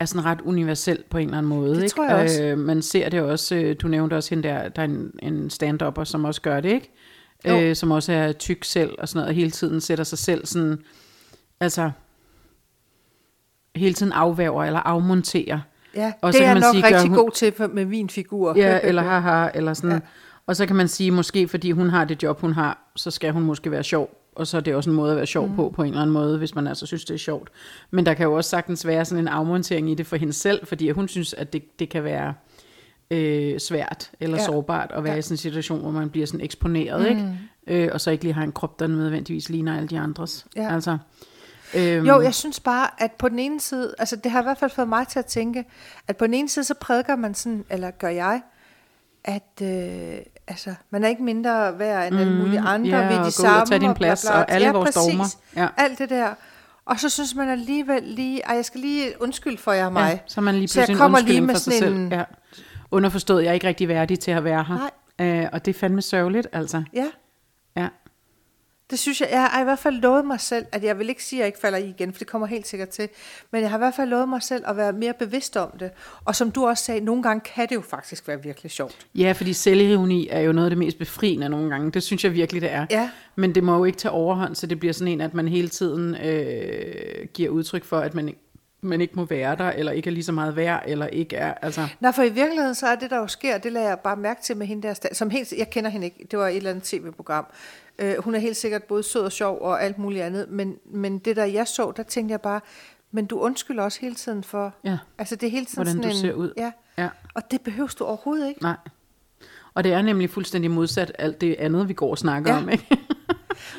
er 0.00 0.04
sådan 0.04 0.24
ret 0.24 0.40
universel 0.40 1.04
på 1.10 1.18
en 1.18 1.24
eller 1.24 1.38
anden 1.38 1.48
måde. 1.48 1.74
Det 1.74 1.82
ikke? 1.82 1.94
tror 1.94 2.04
jeg 2.04 2.16
også. 2.16 2.44
Øh, 2.44 2.58
man 2.58 2.82
ser 2.82 3.08
det 3.08 3.20
også, 3.20 3.54
øh, 3.54 3.76
du 3.82 3.88
nævnte 3.88 4.14
også 4.14 4.30
hende 4.30 4.48
der, 4.48 4.68
der 4.68 4.82
er 4.82 4.86
en, 4.86 5.10
en 5.22 5.50
stand-upper, 5.50 6.04
som 6.04 6.24
også 6.24 6.42
gør 6.42 6.60
det, 6.60 6.72
ikke? 6.72 6.92
Jo. 7.48 7.60
Øh, 7.60 7.76
som 7.76 7.90
også 7.90 8.12
er 8.12 8.32
tyk 8.32 8.64
selv 8.64 8.90
og 8.98 9.08
sådan 9.08 9.18
noget, 9.18 9.28
og 9.28 9.34
hele 9.34 9.50
tiden 9.50 9.80
sætter 9.80 10.04
sig 10.04 10.18
selv 10.18 10.46
sådan, 10.46 10.78
altså, 11.60 11.90
hele 13.76 13.94
tiden 13.94 14.12
afværger 14.12 14.64
eller 14.64 14.80
afmonterer. 14.80 15.60
Ja, 15.96 16.12
Og 16.22 16.32
det 16.32 16.34
så 16.34 16.42
er 16.42 16.46
kan 16.46 16.48
jeg 16.48 16.54
man 16.54 16.62
nok 16.62 16.74
sige, 16.74 16.84
rigtig 16.96 17.08
hun- 17.08 17.16
god 17.18 17.30
til 17.30 17.52
for, 17.52 17.66
med 17.66 17.84
min 17.84 18.10
figur. 18.10 18.54
Ja, 18.56 18.78
eller 18.82 19.02
haha, 19.02 19.48
eller 19.54 19.74
sådan. 19.74 19.90
Ja. 19.92 20.00
Og 20.46 20.56
så 20.56 20.66
kan 20.66 20.76
man 20.76 20.88
sige, 20.88 21.10
måske 21.10 21.48
fordi 21.48 21.70
hun 21.70 21.90
har 21.90 22.04
det 22.04 22.22
job, 22.22 22.40
hun 22.40 22.52
har, 22.52 22.78
så 22.96 23.10
skal 23.10 23.32
hun 23.32 23.42
måske 23.42 23.70
være 23.70 23.82
sjov. 23.84 24.20
Og 24.34 24.46
så 24.46 24.56
er 24.56 24.60
det 24.60 24.74
også 24.74 24.90
en 24.90 24.96
måde 24.96 25.10
at 25.10 25.16
være 25.16 25.26
sjov 25.26 25.48
mm. 25.48 25.56
på, 25.56 25.72
på 25.76 25.82
en 25.82 25.88
eller 25.88 26.00
anden 26.02 26.12
måde, 26.14 26.38
hvis 26.38 26.54
man 26.54 26.66
altså 26.66 26.86
synes, 26.86 27.04
det 27.04 27.14
er 27.14 27.18
sjovt. 27.18 27.50
Men 27.90 28.06
der 28.06 28.14
kan 28.14 28.24
jo 28.26 28.32
også 28.34 28.50
sagtens 28.50 28.86
være 28.86 29.04
sådan 29.04 29.24
en 29.24 29.28
afmontering 29.28 29.90
i 29.90 29.94
det 29.94 30.06
for 30.06 30.16
hende 30.16 30.32
selv, 30.32 30.66
fordi 30.66 30.90
hun 30.90 31.08
synes, 31.08 31.34
at 31.34 31.52
det, 31.52 31.78
det 31.78 31.88
kan 31.88 32.04
være 32.04 32.34
øh, 33.10 33.58
svært 33.60 34.10
eller 34.20 34.36
ja. 34.38 34.44
Sårbart 34.44 34.90
at 34.94 35.04
være 35.04 35.12
ja. 35.12 35.18
I 35.18 35.22
sådan 35.22 35.34
en 35.34 35.38
situation, 35.38 35.80
hvor 35.80 35.90
man 35.90 36.10
bliver 36.10 36.26
sådan 36.26 36.40
eksponeret, 36.40 37.00
mm. 37.00 37.06
ikke? 37.06 37.84
Øh, 37.84 37.90
og 37.92 38.00
så 38.00 38.10
ikke 38.10 38.24
lige 38.24 38.34
har 38.34 38.42
en 38.42 38.52
krop, 38.52 38.78
der 38.80 38.86
nødvendigvis 38.86 39.48
ligner 39.48 39.76
alle 39.76 39.88
de 39.88 39.98
andres. 39.98 40.46
Ja. 40.56 40.74
Altså, 40.74 40.98
øhm, 41.74 42.06
Jo, 42.06 42.20
jeg 42.20 42.34
synes 42.34 42.60
bare, 42.60 42.88
at 42.98 43.12
på 43.12 43.28
den 43.28 43.38
ene 43.38 43.60
side, 43.60 43.94
altså 43.98 44.16
det 44.16 44.30
har 44.32 44.40
i 44.40 44.42
hvert 44.42 44.58
fald 44.58 44.70
fået 44.70 44.88
mig 44.88 45.08
til 45.08 45.18
at 45.18 45.26
tænke, 45.26 45.64
at 46.08 46.16
på 46.16 46.26
den 46.26 46.34
ene 46.34 46.48
side, 46.48 46.64
så 46.64 46.74
prædiker 46.74 47.16
man 47.16 47.34
sådan, 47.34 47.64
eller 47.70 47.90
gør 47.90 48.08
jeg, 48.08 48.40
at 49.24 49.62
øh, 49.62 50.14
altså, 50.48 50.74
man 50.90 51.04
er 51.04 51.08
ikke 51.08 51.22
mindre 51.22 51.78
værd 51.78 52.06
end 52.12 52.20
alle 52.20 52.34
mulige 52.36 52.60
andre. 52.60 52.78
Mm, 52.78 52.84
ja, 53.02 53.08
vi 53.08 53.14
er 53.14 53.18
og 53.18 53.24
de 53.24 53.26
og 53.28 53.32
samme. 53.32 53.66
tage 53.66 53.80
din 53.80 53.88
bla, 53.88 53.92
plads, 53.94 54.22
bla. 54.22 54.38
og 54.38 54.50
alle 54.50 54.66
ja, 54.66 54.72
vores 54.72 54.90
præcis. 54.94 55.08
dogmer. 55.10 55.24
Ja. 55.56 55.68
Alt 55.76 55.98
det 55.98 56.10
der. 56.10 56.28
Og 56.86 57.00
så 57.00 57.08
synes 57.08 57.34
man 57.34 57.48
alligevel 57.48 58.02
lige, 58.02 58.40
ej, 58.42 58.54
jeg 58.56 58.64
skal 58.64 58.80
lige 58.80 59.12
undskylde 59.22 59.58
for 59.58 59.72
jer 59.72 59.90
mig. 59.90 60.10
Ja, 60.12 60.18
så 60.26 60.40
man 60.40 60.54
lige 60.54 60.68
Så 60.68 60.84
jeg 60.88 60.96
kommer 60.96 61.20
lige 61.20 61.40
med 61.40 61.54
for 61.54 61.58
sig 61.60 61.72
sådan 61.72 61.78
selv. 61.78 61.94
en- 61.96 62.12
Ja. 62.12 62.22
Underforstået, 62.90 63.42
jeg 63.44 63.50
er 63.50 63.54
ikke 63.54 63.66
rigtig 63.68 63.88
værdig 63.88 64.18
til 64.18 64.30
at 64.30 64.44
være 64.44 64.64
her. 64.64 64.90
Nej. 65.18 65.42
Øh, 65.42 65.48
og 65.52 65.64
det 65.64 65.74
er 65.74 65.78
fandme 65.78 66.02
sørgeligt, 66.02 66.46
altså. 66.52 66.82
Ja, 66.94 67.06
Ja. 67.76 67.88
det 68.90 68.98
synes 68.98 69.20
jeg, 69.20 69.28
jeg 69.32 69.44
har 69.44 69.60
i 69.60 69.64
hvert 69.64 69.78
fald 69.78 69.94
lovet 69.94 70.24
mig 70.24 70.40
selv, 70.40 70.66
at 70.72 70.84
jeg 70.84 70.98
vil 70.98 71.08
ikke 71.08 71.24
sige, 71.24 71.38
at 71.38 71.40
jeg 71.40 71.46
ikke 71.46 71.58
falder 71.58 71.78
i 71.78 71.88
igen, 71.88 72.12
for 72.12 72.18
det 72.18 72.26
kommer 72.26 72.46
helt 72.46 72.66
sikkert 72.66 72.88
til. 72.88 73.08
Men 73.52 73.60
jeg 73.62 73.70
har 73.70 73.76
i 73.76 73.78
hvert 73.78 73.94
fald 73.94 74.08
lovet 74.10 74.28
mig 74.28 74.42
selv 74.42 74.64
at 74.66 74.76
være 74.76 74.92
mere 74.92 75.14
bevidst 75.18 75.56
om 75.56 75.70
det. 75.80 75.90
Og 76.24 76.36
som 76.36 76.50
du 76.50 76.66
også 76.66 76.84
sagde, 76.84 77.00
nogle 77.00 77.22
gange 77.22 77.40
kan 77.54 77.68
det 77.68 77.74
jo 77.74 77.80
faktisk 77.80 78.28
være 78.28 78.42
virkelig 78.42 78.70
sjovt. 78.70 79.06
ja, 79.14 79.32
fordi 79.32 79.52
selvironi 79.52 80.28
er 80.30 80.40
jo 80.40 80.52
noget 80.52 80.66
af 80.66 80.70
det 80.70 80.78
mest 80.78 80.98
befriende 80.98 81.48
nogle 81.48 81.70
gange. 81.70 81.90
Det 81.90 82.02
synes 82.02 82.24
jeg 82.24 82.32
virkelig, 82.32 82.62
det 82.62 82.70
er. 82.72 82.86
Ja. 82.90 83.10
Men 83.36 83.54
det 83.54 83.64
må 83.64 83.76
jo 83.76 83.84
ikke 83.84 83.98
tage 83.98 84.12
overhånd, 84.12 84.54
så 84.54 84.66
det 84.66 84.78
bliver 84.80 84.92
sådan 84.92 85.12
en, 85.12 85.20
at 85.20 85.34
man 85.34 85.48
hele 85.48 85.68
tiden 85.68 86.14
øh, 86.14 87.26
giver 87.34 87.50
udtryk 87.50 87.84
for, 87.84 87.98
at 87.98 88.14
man, 88.14 88.28
ikke- 88.28 88.40
man 88.84 89.00
ikke 89.00 89.14
må 89.16 89.24
være 89.24 89.56
der, 89.56 89.70
eller 89.70 89.92
ikke 89.92 90.08
er 90.10 90.12
lige 90.12 90.24
så 90.24 90.32
meget 90.32 90.56
værd, 90.56 90.82
eller 90.86 91.06
ikke 91.06 91.36
er, 91.36 91.54
altså... 91.62 91.88
Nå, 92.00 92.10
for 92.10 92.22
i 92.22 92.28
virkeligheden, 92.30 92.74
så 92.74 92.86
er 92.86 92.94
det, 92.94 93.10
der 93.10 93.16
jo 93.18 93.26
sker, 93.26 93.58
det 93.58 93.72
lader 93.72 93.88
jeg 93.88 93.98
bare 94.00 94.16
mærke 94.16 94.42
til 94.42 94.56
med 94.56 94.66
hende 94.66 94.88
der, 94.88 95.08
som 95.12 95.30
helt, 95.30 95.52
jeg 95.58 95.70
kender 95.70 95.90
hende 95.90 96.04
ikke, 96.06 96.26
det 96.30 96.38
var 96.38 96.48
et 96.48 96.56
eller 96.56 96.70
andet 96.70 96.84
tv-program. 96.84 97.46
Øh, 97.98 98.14
hun 98.18 98.34
er 98.34 98.38
helt 98.38 98.56
sikkert 98.56 98.82
både 98.84 99.02
sød 99.02 99.22
og 99.22 99.32
sjov 99.32 99.58
og 99.60 99.82
alt 99.84 99.98
muligt 99.98 100.22
andet, 100.24 100.50
men, 100.50 100.76
men 100.90 101.18
det 101.18 101.36
der 101.36 101.44
jeg 101.44 101.68
så, 101.68 101.92
der 101.96 102.02
tænkte 102.02 102.32
jeg 102.32 102.40
bare, 102.40 102.60
men 103.12 103.26
du 103.26 103.38
undskylder 103.40 103.82
også 103.82 104.00
hele 104.00 104.14
tiden 104.14 104.44
for, 104.44 104.74
Ja. 104.84 104.98
altså 105.18 105.36
det 105.36 105.46
er 105.46 105.50
hele 105.50 105.66
tiden 105.66 105.76
Hvordan 105.76 105.92
sådan 105.92 106.02
du 106.02 106.08
en, 106.16 106.20
ser 106.20 106.32
ud. 106.32 106.52
Ja, 106.56 106.72
Ja. 106.98 107.08
og 107.34 107.42
det 107.50 107.60
behøver 107.60 107.94
du 107.98 108.04
overhovedet 108.04 108.48
ikke. 108.48 108.62
Nej. 108.62 108.76
Og 109.74 109.84
det 109.84 109.92
er 109.92 110.02
nemlig 110.02 110.30
fuldstændig 110.30 110.70
modsat 110.70 111.12
alt 111.18 111.40
det 111.40 111.56
andet, 111.58 111.88
vi 111.88 111.92
går 111.94 112.10
og 112.10 112.18
snakker 112.18 112.52
Ja. 112.52 112.58
om, 112.58 112.68
ikke? 112.68 112.86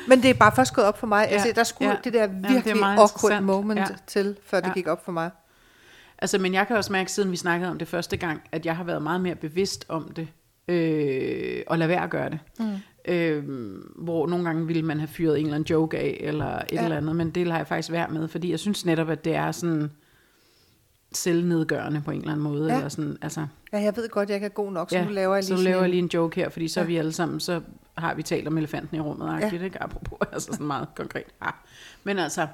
Men 0.08 0.22
det 0.22 0.30
er 0.30 0.34
bare 0.34 0.52
først 0.56 0.74
gået 0.74 0.86
op 0.86 0.98
for 0.98 1.06
mig. 1.06 1.26
Ja. 1.30 1.34
Altså, 1.34 1.52
der 1.54 1.64
skulle 1.64 1.90
ja. 1.90 1.96
det 2.04 2.12
der 2.12 2.20
Jamen, 2.22 2.44
er 2.44 2.52
virkelig 2.52 2.76
meget 2.76 2.98
awkward 2.98 3.42
moment 3.42 3.80
Ja. 3.80 3.86
til, 4.06 4.36
før 4.44 4.60
det 4.60 4.68
Ja. 4.68 4.72
gik 4.72 4.86
op 4.86 5.04
for 5.04 5.12
mig. 5.12 5.30
Altså, 6.18 6.38
men 6.38 6.54
jeg 6.54 6.66
kan 6.66 6.76
også 6.76 6.92
mærke, 6.92 7.12
siden 7.12 7.30
vi 7.30 7.36
snakkede 7.36 7.70
om 7.70 7.78
det 7.78 7.88
første 7.88 8.16
gang, 8.16 8.42
at 8.52 8.66
jeg 8.66 8.76
har 8.76 8.84
været 8.84 9.02
meget 9.02 9.20
mere 9.20 9.34
bevidst 9.34 9.84
om 9.88 10.12
det, 10.16 10.28
øh, 10.68 11.62
og 11.66 11.78
lade 11.78 11.88
være 11.88 12.02
at 12.04 12.10
gøre 12.10 12.30
det. 12.30 12.38
Mm. 12.58 12.72
Øh, 13.12 13.44
hvor 13.96 14.26
nogle 14.26 14.44
gange 14.44 14.66
ville 14.66 14.82
man 14.82 14.98
have 14.98 15.08
fyret 15.08 15.38
en 15.38 15.44
eller 15.46 15.54
anden 15.54 15.66
joke 15.70 15.98
af, 15.98 16.16
eller 16.20 16.46
et 16.58 16.64
ja. 16.72 16.84
Eller 16.84 16.96
andet, 16.96 17.16
men 17.16 17.30
det 17.30 17.46
lader 17.46 17.58
jeg 17.58 17.66
faktisk 17.66 17.92
være 17.92 18.08
med, 18.08 18.28
fordi 18.28 18.50
jeg 18.50 18.58
synes 18.58 18.86
netop, 18.86 19.10
at 19.10 19.24
det 19.24 19.34
er 19.34 19.52
sådan 19.52 19.90
selvnedgørende 21.12 22.02
på 22.04 22.10
en 22.10 22.18
eller 22.20 22.32
anden 22.32 22.42
måde, 22.44 22.68
Ja. 22.70 22.76
eller 22.76 22.88
sådan, 22.88 23.16
altså, 23.22 23.46
Ja, 23.72 23.78
jeg 23.82 23.96
ved 23.96 24.08
godt, 24.08 24.28
jeg 24.28 24.34
ikke 24.36 24.44
er 24.44 24.48
god 24.50 24.72
nok, 24.72 24.90
så 24.90 24.96
ja, 24.98 25.04
nu 25.04 25.10
laver 25.10 25.34
jeg 25.34 25.44
lige 25.44 25.58
så 25.58 25.64
laver 25.64 25.80
jeg 25.80 25.90
lige 25.90 26.02
en 26.02 26.10
joke 26.14 26.36
her, 26.40 26.48
fordi 26.48 26.68
så 26.68 26.80
er 26.80 26.84
Ja. 26.84 26.88
vi 26.88 26.96
alle 26.96 27.12
sammen, 27.12 27.40
så 27.40 27.60
har 27.98 28.14
vi 28.14 28.22
talt 28.22 28.48
om 28.48 28.58
elefanten 28.58 28.96
i 28.96 29.00
rummet, 29.00 29.40
ja. 29.40 29.64
ikke? 29.64 29.82
Apropos, 29.82 30.18
altså 30.32 30.52
sådan 30.52 30.66
meget 30.66 30.88
konkret. 30.94 31.26
Ja. 31.42 31.50
Men 32.04 32.18
altså, 32.18 32.46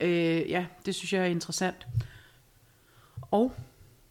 Øh, 0.00 0.50
ja, 0.50 0.66
det 0.86 0.94
synes 0.94 1.12
jeg 1.12 1.22
er 1.22 1.26
interessant. 1.26 1.86
Og 3.30 3.52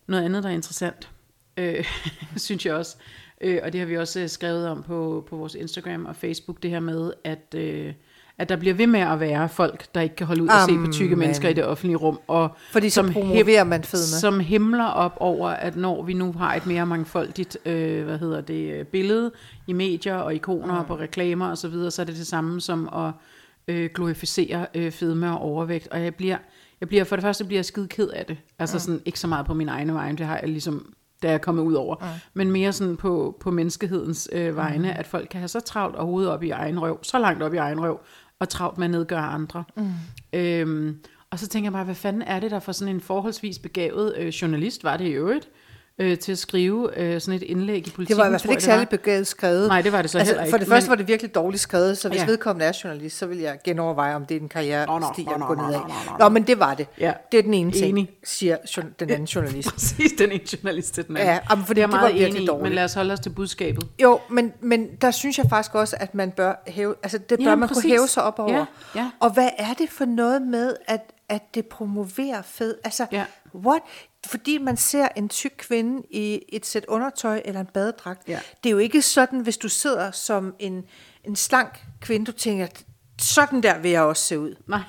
noget 0.07 0.23
andet, 0.23 0.43
der 0.43 0.49
er 0.49 0.53
interessant, 0.53 1.09
øh, 1.57 1.85
synes 2.35 2.65
jeg 2.65 2.75
også, 2.75 2.97
øh, 3.41 3.59
og 3.63 3.73
det 3.73 3.79
har 3.79 3.87
vi 3.87 3.97
også 3.97 4.19
øh, 4.19 4.29
skrevet 4.29 4.67
om 4.67 4.83
på, 4.83 5.25
på 5.29 5.37
vores 5.37 5.55
Instagram 5.55 6.05
og 6.05 6.15
Facebook, 6.15 6.63
det 6.63 6.71
her 6.71 6.79
med, 6.79 7.13
at, 7.23 7.55
øh, 7.55 7.93
at 8.37 8.49
der 8.49 8.55
bliver 8.55 8.73
ved 8.73 8.87
med 8.87 8.99
at 8.99 9.19
være 9.19 9.49
folk, 9.49 9.85
der 9.95 10.01
ikke 10.01 10.15
kan 10.15 10.27
holde 10.27 10.43
ud 10.43 10.47
og 10.47 10.69
se 10.69 10.77
på 10.85 10.91
tykke 10.91 11.15
mennesker 11.15 11.49
i 11.49 11.53
det 11.53 11.65
offentlige 11.65 11.97
rum, 11.97 12.19
og 12.27 12.55
Fordi 12.71 12.89
så 12.89 13.11
promoverer 13.11 13.63
man 13.63 13.83
fedme. 13.83 14.19
som 14.19 14.39
himler 14.39 14.85
op 14.85 15.17
over, 15.19 15.49
at 15.49 15.75
når 15.75 16.03
vi 16.03 16.13
nu 16.13 16.33
har 16.33 16.55
et 16.55 16.65
mere 16.65 16.85
mangfoldigt 16.85 17.57
øh, 17.65 18.05
hvad 18.05 18.17
hedder 18.17 18.41
det, 18.41 18.73
øh, 18.73 18.85
billede 18.85 19.31
i 19.67 19.73
medier 19.73 20.15
og 20.15 20.35
ikoner 20.35 20.73
mm. 20.73 20.79
og 20.79 20.85
på 20.85 20.95
reklamer 20.95 21.47
og 21.47 21.57
så 21.57 21.67
videre, 21.67 21.91
så 21.91 22.01
er 22.01 22.05
det 22.05 22.15
det 22.15 22.27
samme 22.27 22.61
som 22.61 22.89
at 22.95 23.11
øh, 23.67 23.89
glorificere 23.95 24.65
øh, 24.75 24.91
fedme 24.91 25.31
og 25.31 25.41
overvægt. 25.41 25.87
Og 25.87 26.03
jeg 26.03 26.15
bliver, 26.15 26.37
jeg 26.79 26.87
bliver, 26.87 27.03
for 27.03 27.15
det 27.15 27.23
første 27.23 27.45
bliver 27.45 27.57
jeg 27.57 27.65
skide 27.65 27.87
ked 27.87 28.07
af 28.07 28.25
det. 28.25 28.37
Altså 28.59 28.75
mm. 28.75 28.79
sådan, 28.79 29.01
ikke 29.05 29.19
så 29.19 29.27
meget 29.27 29.45
på 29.45 29.53
min 29.53 29.69
egne 29.69 29.93
vegne, 29.93 30.17
det 30.17 30.25
har 30.25 30.39
jeg 30.41 30.49
ligesom, 30.49 30.93
da 31.23 31.27
jeg 31.27 31.33
er 31.33 31.37
kommet 31.37 31.63
ud 31.63 31.73
over. 31.73 31.95
Mm. 31.95 32.05
Men 32.33 32.51
mere 32.51 32.73
sådan 32.73 32.97
på, 32.97 33.37
på 33.39 33.51
menneskehedens 33.51 34.29
øh, 34.31 34.55
vegne, 34.55 34.87
mm. 34.87 34.99
at 34.99 35.07
folk 35.07 35.27
kan 35.31 35.39
have 35.39 35.47
så 35.47 35.59
travlt 35.59 35.95
og 35.95 36.05
hovedet 36.05 36.31
op 36.31 36.43
i 36.43 36.49
egen 36.49 36.81
røv, 36.81 36.99
så 37.03 37.19
langt 37.19 37.43
op 37.43 37.53
i 37.53 37.57
egen 37.57 37.81
røv, 37.81 37.99
og 38.39 38.49
travlt 38.49 38.77
med 38.77 38.85
at 38.85 38.91
nedgøre 38.91 39.19
andre. 39.19 39.63
Mm. 39.77 39.91
Øhm, 40.33 40.99
og 41.29 41.39
så 41.39 41.47
tænker 41.47 41.65
jeg 41.65 41.73
bare, 41.73 41.83
hvad 41.83 41.95
fanden 41.95 42.21
er 42.21 42.39
det 42.39 42.51
der 42.51 42.59
for 42.59 42.71
sådan 42.71 42.95
en 42.95 43.01
forholdsvis 43.01 43.59
begavet 43.59 44.15
øh, 44.17 44.27
journalist, 44.27 44.83
var 44.83 44.97
det 44.97 45.07
i 45.07 45.11
øvrigt, 45.11 45.49
øh, 45.99 46.17
til 46.17 46.31
at 46.31 46.37
skrive 46.37 46.99
øh, 46.99 47.21
sådan 47.21 47.33
et 47.35 47.43
indlæg 47.43 47.77
i 47.87 47.91
politikken. 47.91 48.05
Det 48.07 48.17
var 48.17 48.25
i 48.25 48.29
hvert 48.29 48.41
fald 48.41 48.51
ikke 48.51 48.63
særlig 48.63 48.89
begavet 48.89 49.27
skrevet. 49.27 49.67
Nej, 49.67 49.81
det 49.81 49.91
var 49.91 50.01
det 50.01 50.11
så 50.11 50.17
heller 50.19 50.33
For 50.35 50.45
ikke, 50.45 50.57
det 50.59 50.67
første 50.67 50.87
men- 50.87 50.89
var 50.89 50.95
det 50.95 51.07
virkelig 51.07 51.35
dårligt 51.35 51.61
skrevet, 51.61 51.97
så 51.97 52.09
hvis 52.09 52.21
Ja. 52.21 52.25
vedkommende 52.25 52.65
er 52.65 52.79
journalist, 52.83 53.17
så 53.17 53.25
vil 53.25 53.37
jeg 53.39 53.57
genoverveje, 53.63 54.15
om 54.15 54.25
det 54.25 54.37
er 54.37 54.41
en 54.41 54.49
karriere 54.49 54.99
nå, 54.99 55.05
stiger 55.13 55.29
nå, 55.29 55.33
at 55.33 55.39
nå, 55.39 55.45
gå 55.45 55.53
nå, 55.55 55.61
nedad. 55.67 55.79
nå, 56.19 56.29
men 56.29 56.43
det 56.43 56.59
var 56.59 56.73
det. 56.73 56.87
Ja. 56.99 57.13
Det 57.31 57.37
er 57.37 57.41
den 57.43 57.53
ene 57.53 57.71
ting, 57.71 57.89
Enig. 57.89 58.09
siger 58.23 58.57
den 58.99 59.09
anden 59.09 59.25
journalist. 59.35 59.69
Præcis, 59.71 60.11
den 60.17 60.31
ene 60.31 60.41
journalist 60.53 60.93
til 60.93 61.07
den 61.07 61.17
anden. 61.17 61.33
Ja, 61.33 61.39
jamen, 61.49 61.65
fordi 61.65 61.79
det 61.79 61.83
er 61.83 61.87
det 61.87 61.93
var 61.93 61.99
meget 62.01 62.13
virkelig 62.15 62.29
enig 62.31 62.43
i, 62.43 62.47
dårligt. 62.47 62.63
men 62.63 62.73
lad 62.73 62.83
os 62.83 62.93
holde 62.93 63.13
os 63.13 63.19
til 63.19 63.29
budskabet. 63.29 63.87
Jo, 64.01 64.19
men, 64.29 64.53
men 64.61 64.87
der 65.01 65.11
synes 65.11 65.37
jeg 65.37 65.45
faktisk 65.49 65.75
også, 65.75 65.95
at 65.99 66.15
man 66.15 66.31
bør 66.31 66.63
hæve, 66.67 66.95
altså 67.03 67.17
det 67.17 67.39
bør 67.39 67.49
Ja, 67.49 67.55
man 67.55 67.67
præcis. 67.67 67.81
kunne 67.83 67.89
hæve 67.91 68.07
sig 68.07 68.23
op 68.23 68.39
over. 68.39 68.53
Ja, 68.53 68.65
ja. 68.95 69.09
Og 69.19 69.33
hvad 69.33 69.49
er 69.57 69.73
det 69.77 69.89
for 69.89 70.05
noget 70.05 70.41
med, 70.41 70.73
at, 70.87 71.01
at 71.29 71.55
det 71.55 71.65
promoverer 71.65 72.41
fed? 72.41 72.75
Altså, 72.83 73.05
Ja. 73.11 73.25
what? 73.55 73.81
Fordi 74.25 74.57
man 74.57 74.77
ser 74.77 75.07
en 75.15 75.29
tyk 75.29 75.53
kvinde 75.57 76.03
i 76.09 76.41
et 76.49 76.65
sæt 76.65 76.85
undertøj 76.87 77.41
eller 77.45 77.61
en 77.61 77.67
badedragt. 77.73 78.21
Ja. 78.27 78.39
Det 78.63 78.69
er 78.69 78.71
jo 78.71 78.77
ikke 78.77 79.01
sådan, 79.01 79.39
hvis 79.39 79.57
du 79.57 79.69
sidder 79.69 80.11
som 80.11 80.55
en, 80.59 80.85
en 81.23 81.35
slank 81.35 81.85
kvinde, 82.01 82.25
du 82.25 82.31
tænker, 82.31 82.67
sådan 83.21 83.63
der 83.63 83.77
vil 83.77 83.91
jeg 83.91 84.01
også 84.01 84.23
se 84.23 84.39
ud. 84.39 84.55
Nej, 84.67 84.81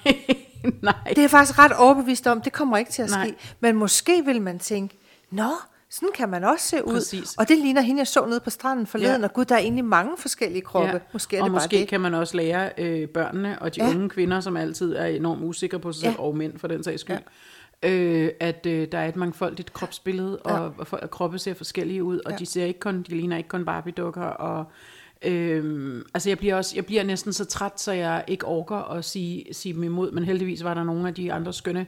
nej. 0.82 0.94
Det 1.08 1.18
er 1.18 1.22
jeg 1.22 1.30
faktisk 1.30 1.58
ret 1.58 1.72
overbevist 1.72 2.26
om, 2.26 2.40
det 2.40 2.52
kommer 2.52 2.76
ikke 2.76 2.90
til 2.92 3.02
at 3.02 3.10
ske. 3.10 3.18
Nej. 3.18 3.34
Men 3.60 3.76
måske 3.76 4.24
vil 4.24 4.42
man 4.42 4.58
tænke, 4.58 4.98
nå, 5.30 5.50
sådan 5.94 6.08
kan 6.14 6.28
man 6.28 6.44
også 6.44 6.68
se 6.68 6.86
ud. 6.86 6.92
Præcis. 6.94 7.34
Og 7.38 7.48
det 7.48 7.58
ligner 7.58 7.80
hende, 7.80 7.98
jeg 7.98 8.06
så 8.06 8.26
nede 8.26 8.40
på 8.40 8.50
stranden 8.50 8.86
forleden, 8.86 9.20
Ja. 9.20 9.26
og 9.26 9.32
gud, 9.32 9.44
der 9.44 9.54
er 9.54 9.58
egentlig 9.58 9.84
mange 9.84 10.12
forskellige 10.18 10.62
kroppe. 10.62 11.00
Måske 11.12 11.36
er 11.36 11.40
og 11.42 11.44
det 11.46 11.52
bare 11.52 11.62
måske 11.62 11.76
det. 11.78 11.88
kan 11.88 12.00
man 12.00 12.14
også 12.14 12.36
lære 12.36 12.70
øh, 12.78 13.08
børnene 13.08 13.58
og 13.62 13.74
de 13.76 13.80
Ja. 13.82 13.88
ja. 13.88 13.94
unge 13.96 14.08
kvinder, 14.08 14.40
som 14.40 14.56
altid 14.56 14.94
er 14.96 15.06
enormt 15.06 15.44
usikre 15.44 15.78
på 15.80 15.92
sig 15.92 16.00
selv, 16.02 16.14
Ja. 16.18 16.22
og 16.22 16.36
mænd 16.36 16.58
for 16.58 16.68
den 16.68 16.82
sags 16.84 17.00
skyld, 17.00 17.16
ja. 17.82 17.90
øh, 17.90 18.30
at 18.40 18.66
øh, 18.66 18.88
der 18.92 18.98
er 18.98 19.08
et 19.08 19.16
mangfoldigt 19.16 19.72
kropsbillede, 19.72 20.38
Ja. 20.46 20.58
og, 20.58 20.74
og, 20.78 20.86
og 21.02 21.10
kroppe 21.10 21.38
ser 21.38 21.54
forskellige 21.54 22.04
ud, 22.04 22.20
og 22.24 22.30
Ja. 22.32 22.36
de 22.36 22.46
ser 22.46 22.64
ikke 22.64 22.80
kun, 22.80 23.02
de 23.02 23.10
ligner 23.16 23.36
ikke 23.36 23.48
kun 23.48 23.64
Barbie-dukker, 23.64 24.22
og 24.22 24.64
Øhm, 25.26 26.02
altså 26.14 26.30
jeg 26.30 26.38
bliver 26.38 26.54
også 26.56 26.72
jeg 26.76 26.86
bliver 26.86 27.02
næsten 27.02 27.32
så 27.32 27.44
træt, 27.44 27.80
så 27.80 27.92
jeg 27.92 28.24
ikke 28.26 28.46
orker 28.46 28.76
at 28.92 29.04
sige, 29.04 29.44
sige 29.52 29.72
dem 29.74 29.82
imod, 29.82 30.10
men 30.12 30.24
heldigvis 30.24 30.64
var 30.64 30.74
der 30.74 30.84
nogle 30.84 31.08
af 31.08 31.14
de 31.14 31.32
andre 31.32 31.52
skønne 31.52 31.86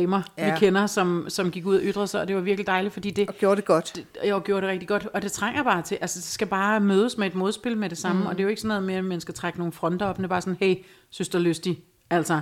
damer, 0.00 0.22
ja. 0.38 0.46
Ja. 0.46 0.52
vi 0.54 0.58
kender, 0.58 0.86
som, 0.86 1.26
som 1.28 1.50
gik 1.50 1.66
ud 1.66 1.76
og 1.76 1.82
ytrede 1.84 2.06
sig, 2.06 2.20
og 2.20 2.28
det 2.28 2.36
var 2.36 2.42
virkelig 2.42 2.66
dejligt, 2.66 2.94
fordi 2.94 3.10
det, 3.10 3.28
Og 3.28 3.34
gjorde 3.34 3.56
det 3.56 3.64
godt. 3.64 4.00
jeg 4.24 4.34
har 4.34 4.40
gjort 4.40 4.62
det 4.62 4.70
rigtig 4.70 4.88
godt, 4.88 5.06
og 5.14 5.22
det 5.22 5.32
trænger 5.32 5.62
bare 5.62 5.82
til. 5.82 5.98
Altså, 6.00 6.18
det 6.18 6.24
skal 6.24 6.46
bare 6.46 6.80
mødes 6.80 7.18
med 7.18 7.26
et 7.26 7.34
modspil 7.34 7.76
med 7.76 7.90
det 7.90 7.98
samme, 7.98 8.20
mm. 8.20 8.26
og 8.26 8.32
det 8.32 8.40
er 8.40 8.44
jo 8.44 8.48
ikke 8.48 8.60
sådan 8.60 8.68
noget 8.68 8.82
med, 8.82 8.94
at 8.94 9.04
man 9.04 9.20
skal 9.20 9.34
trække 9.34 9.58
nogle 9.58 9.72
fronter 9.72 10.06
op. 10.06 10.16
Det 10.16 10.24
er 10.24 10.28
bare 10.28 10.42
sådan, 10.42 10.56
hey, 10.60 10.76
søster 11.10 11.38
lystig. 11.38 11.82
Altså, 12.10 12.40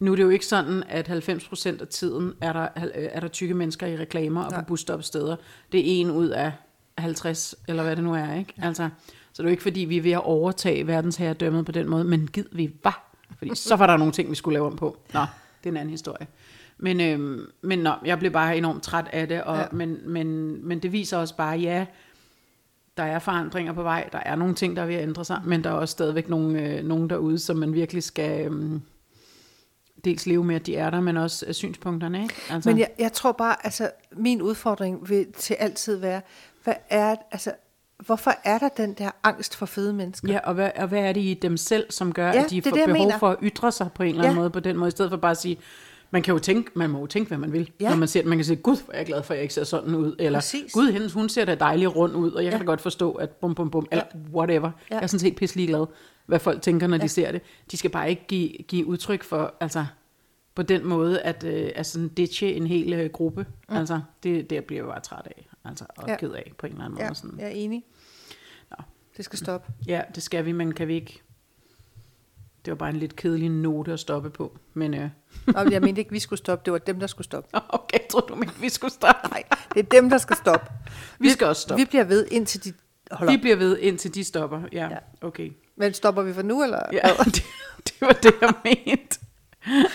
nu 0.00 0.12
er 0.12 0.16
det 0.16 0.22
jo 0.22 0.28
ikke 0.28 0.46
sådan, 0.46 0.82
at 0.88 1.08
90% 1.08 1.80
af 1.80 1.88
tiden 1.88 2.32
er 2.40 2.52
der, 2.52 2.68
er 2.94 3.20
der 3.20 3.28
tykke 3.28 3.54
mennesker 3.54 3.86
i 3.86 3.96
reklamer 3.96 4.42
og 4.44 4.52
på 4.52 4.60
busstopsteder. 4.66 5.36
Det 5.72 5.80
er 5.80 6.00
en 6.00 6.10
ud 6.10 6.28
af 6.28 6.52
50, 6.98 7.54
eller 7.68 7.82
hvad 7.82 7.96
det 7.96 8.04
nu 8.04 8.14
er, 8.14 8.34
ikke? 8.34 8.54
Altså, 8.62 8.88
så 9.32 9.42
det 9.42 9.46
er 9.46 9.50
jo 9.50 9.50
ikke, 9.50 9.62
fordi 9.62 9.80
vi 9.80 9.96
er 9.96 10.02
ved 10.02 10.12
at 10.12 10.22
overtage 10.24 10.86
verdensherredømmet 10.86 11.66
på 11.66 11.72
den 11.72 11.88
måde, 11.88 12.04
men 12.04 12.26
gid 12.32 12.44
vi 12.52 12.72
var. 12.84 13.10
Fordi 13.38 13.54
så 13.54 13.76
var 13.76 13.86
der 13.86 13.96
nogle 13.96 14.12
ting, 14.12 14.30
vi 14.30 14.34
skulle 14.34 14.52
lave 14.52 14.66
om 14.66 14.76
på. 14.76 14.98
Nå, 15.14 15.20
det 15.20 15.68
er 15.68 15.70
en 15.70 15.76
anden 15.76 15.90
historie. 15.90 16.26
Men, 16.82 17.00
øhm, 17.00 17.46
men 17.62 17.78
nå, 17.78 17.92
jeg 18.04 18.18
blev 18.18 18.30
bare 18.30 18.56
enormt 18.58 18.82
træt 18.82 19.08
af 19.12 19.28
det, 19.28 19.42
og, 19.42 19.56
Ja. 19.56 19.64
men, 19.72 19.98
men, 20.04 20.58
men 20.68 20.78
det 20.78 20.92
viser 20.92 21.18
også 21.18 21.36
bare, 21.36 21.58
ja, 21.58 21.86
der 22.96 23.02
er 23.02 23.18
forandringer 23.18 23.72
på 23.72 23.82
vej, 23.82 24.08
der 24.12 24.18
er 24.18 24.34
nogle 24.36 24.54
ting, 24.54 24.76
der 24.76 24.82
er 24.82 24.86
ved 24.86 24.94
at 24.94 25.02
ændre 25.02 25.24
sig, 25.24 25.40
men 25.44 25.64
der 25.64 25.70
er 25.70 25.74
også 25.74 25.92
stadigvæk 25.92 26.28
nogle, 26.28 26.62
øh, 26.68 26.84
nogen 26.84 27.10
derude, 27.10 27.38
som 27.38 27.56
man 27.56 27.72
virkelig 27.74 28.02
skal 28.02 28.46
øhm, 28.46 28.82
dels 30.04 30.26
leve 30.26 30.44
med, 30.44 30.54
at 30.56 30.66
de 30.66 30.76
er 30.76 30.90
der, 30.90 31.00
men 31.00 31.16
også 31.16 31.44
øh, 31.48 31.54
synspunkterne, 31.54 32.22
ikke? 32.22 32.34
Altså, 32.50 32.70
Men 32.70 32.78
jeg, 32.78 32.88
jeg 32.98 33.12
tror 33.12 33.32
bare, 33.32 33.56
altså 33.66 33.90
min 34.12 34.42
udfordring 34.42 35.08
vil 35.08 35.26
til 35.32 35.54
altid 35.54 35.96
være, 35.96 36.20
hvad 36.64 36.74
er, 36.90 37.16
altså, 37.32 37.52
hvorfor 38.06 38.32
er 38.44 38.58
der 38.58 38.68
den 38.68 38.92
der 38.94 39.10
angst 39.22 39.56
for 39.56 39.66
fede 39.66 39.92
mennesker? 39.92 40.32
Ja, 40.32 40.38
og 40.44 40.54
hvad, 40.54 40.70
og 40.76 40.88
hvad 40.88 41.00
er 41.00 41.12
det 41.12 41.20
i 41.20 41.34
dem 41.42 41.56
selv, 41.56 41.86
som 41.90 42.12
gør, 42.12 42.26
Ja, 42.32 42.44
at 42.44 42.50
de 42.50 42.62
får 42.62 42.70
behov 42.70 42.88
mener. 42.88 43.18
for 43.18 43.28
at 43.28 43.36
ytre 43.42 43.72
sig 43.72 43.88
på 43.94 44.02
en 44.02 44.08
eller 44.08 44.22
anden 44.22 44.34
Ja. 44.36 44.40
måde, 44.40 44.50
på 44.50 44.60
den 44.60 44.76
måde, 44.76 44.88
i 44.88 44.90
stedet 44.90 45.10
for 45.10 45.16
bare 45.16 45.30
at 45.30 45.36
sige, 45.38 45.58
man 46.10 46.22
kan 46.22 46.32
jo 46.32 46.38
tænke, 46.38 46.70
man 46.74 46.90
må 46.90 47.00
jo 47.00 47.06
tænke, 47.06 47.28
hvad 47.28 47.38
man 47.38 47.52
vil. 47.52 47.70
Ja. 47.80 47.88
Når 47.88 47.96
man 47.96 48.08
ser 48.08 48.20
det, 48.20 48.28
man 48.28 48.38
kan 48.38 48.44
sige, 48.44 48.56
gud, 48.56 48.84
hvor 48.84 48.92
er 48.94 48.98
jeg 48.98 49.06
glad 49.06 49.22
for, 49.22 49.34
at 49.34 49.38
jeg 49.38 49.42
ikke 49.42 49.54
ser 49.54 49.64
sådan 49.64 49.94
ud. 49.94 50.16
Eller, 50.18 50.38
Præcis. 50.38 50.72
gud, 50.72 50.92
hendes, 50.92 51.12
hun 51.12 51.28
ser 51.28 51.44
da 51.44 51.54
dejlig 51.54 51.96
rund 51.96 52.16
ud, 52.16 52.32
og 52.32 52.44
jeg 52.44 52.52
ja. 52.52 52.58
kan 52.58 52.66
da 52.66 52.70
godt 52.70 52.80
forstå, 52.80 53.12
at 53.12 53.30
bum, 53.30 53.54
bum, 53.54 53.70
bum, 53.70 53.86
eller 53.90 54.04
whatever. 54.32 54.70
Ja. 54.90 54.94
Jeg 54.94 55.02
er 55.02 55.06
sådan 55.06 55.20
set 55.20 55.36
pisselig 55.36 55.68
glad, 55.68 55.86
hvad 56.26 56.38
folk 56.38 56.62
tænker, 56.62 56.86
når 56.86 56.96
ja. 56.96 57.02
De 57.02 57.08
ser 57.08 57.32
det. 57.32 57.40
De 57.70 57.76
skal 57.76 57.90
bare 57.90 58.10
ikke 58.10 58.24
give, 58.28 58.48
give 58.48 58.86
udtryk 58.86 59.22
for, 59.22 59.54
altså, 59.60 59.86
på 60.54 60.62
den 60.62 60.86
måde, 60.86 61.20
at, 61.20 61.44
øh, 61.44 61.70
at 61.74 61.86
sådan 61.86 62.08
ditche 62.08 62.54
en 62.54 62.66
hel 62.66 62.92
øh, 62.92 63.10
gruppe. 63.10 63.46
Mm. 63.68 63.76
Altså, 63.76 64.00
det, 64.22 64.50
det 64.50 64.64
bliver 64.64 64.82
jeg 64.82 64.88
bare 64.88 65.00
træt 65.00 65.26
af, 65.26 65.48
altså, 65.64 65.84
og. 65.96 66.08
Ja. 66.08 66.16
ked 66.16 66.32
af 66.32 66.52
på 66.58 66.66
en 66.66 66.72
eller 66.72 66.84
anden 66.84 66.94
måde. 66.94 67.06
Ja, 67.06 67.14
Sådan. 67.14 67.38
jeg 67.38 67.46
er 67.46 67.50
enig. 67.50 67.84
Nå. 68.70 68.76
Det 69.16 69.24
skal 69.24 69.38
stoppe. 69.38 69.72
Ja, 69.86 70.02
det 70.14 70.22
skal 70.22 70.44
vi, 70.44 70.52
men 70.52 70.74
kan 70.74 70.88
vi 70.88 70.94
ikke... 70.94 71.22
Det 72.64 72.70
var 72.70 72.74
bare 72.74 72.90
en 72.90 72.96
lidt 72.96 73.16
kedelig 73.16 73.48
note 73.48 73.92
at 73.92 74.00
stoppe 74.00 74.30
på. 74.30 74.58
Men 74.74 74.94
øh, 74.94 75.08
men 75.46 75.72
jeg 75.72 75.80
mente 75.82 75.98
ikke, 76.00 76.10
vi 76.10 76.18
skulle 76.18 76.38
stoppe. 76.38 76.62
Det 76.64 76.72
var 76.72 76.78
dem, 76.78 77.00
der 77.00 77.06
skulle 77.06 77.24
stoppe. 77.24 77.48
okay, 77.68 77.98
jeg 77.98 78.06
tror 78.10 78.20
du 78.20 78.34
mente, 78.34 78.54
vi 78.60 78.68
skulle 78.68 78.92
stoppe. 78.94 79.28
Nej, 79.30 79.42
det 79.74 79.78
er 79.80 79.88
dem, 80.00 80.10
der 80.10 80.18
skal 80.18 80.36
stoppe. 80.36 80.66
Vi 81.18 81.30
skal 81.30 81.46
også 81.46 81.62
stoppe. 81.62 81.80
Vi 81.82 81.84
bliver 81.84 82.04
ved, 82.04 82.26
indtil 82.30 82.64
de 82.64 82.72
holder 83.10 83.32
Vi 83.32 83.36
op. 83.36 83.40
bliver 83.40 83.56
ved, 83.56 83.78
indtil 83.78 84.14
de 84.14 84.24
stopper. 84.24 84.62
Ja, 84.72 84.88
Ja. 84.90 84.96
okay. 85.26 85.50
Men 85.76 85.94
stopper 85.94 86.22
vi 86.22 86.32
for 86.32 86.42
nu, 86.42 86.62
eller? 86.62 86.78
Ja, 86.92 87.00
det, 87.24 87.42
det 87.84 87.94
var 88.00 88.12
det, 88.22 88.32
jeg 88.40 88.52
mente. 88.64 89.18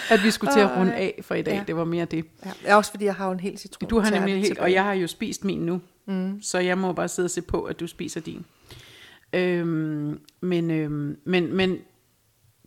At 0.09 0.23
vi 0.23 0.31
skulle 0.31 0.53
til 0.53 0.59
at 0.59 0.77
runde 0.77 0.93
af 0.95 1.19
for 1.21 1.35
i 1.35 1.41
dag. 1.41 1.53
Ja. 1.53 1.63
Det 1.67 1.75
var 1.75 1.83
mere 1.85 2.05
det. 2.05 2.25
Ja. 2.65 2.75
Også 2.75 2.91
fordi 2.91 3.05
jeg 3.05 3.15
har 3.15 3.25
jo 3.25 3.31
en 3.31 3.39
hel 3.39 3.57
citron. 3.57 3.89
Du 3.89 3.99
har 3.99 4.09
nemlig 4.11 4.33
helt, 4.33 4.45
tilbage. 4.45 4.63
og 4.63 4.71
jeg 4.73 4.83
har 4.83 4.93
jo 4.93 5.07
spist 5.07 5.43
min 5.43 5.59
nu. 5.59 5.81
Mm. 6.07 6.41
Så 6.41 6.59
jeg 6.59 6.77
må 6.77 6.93
bare 6.93 7.07
sidde 7.07 7.25
og 7.25 7.29
se 7.31 7.41
på, 7.41 7.63
at 7.63 7.79
du 7.79 7.87
spiser 7.87 8.21
din. 8.21 8.45
Øhm, 9.33 10.19
men, 10.41 10.71
øhm, 10.71 11.17
men, 11.25 11.53
men 11.55 11.77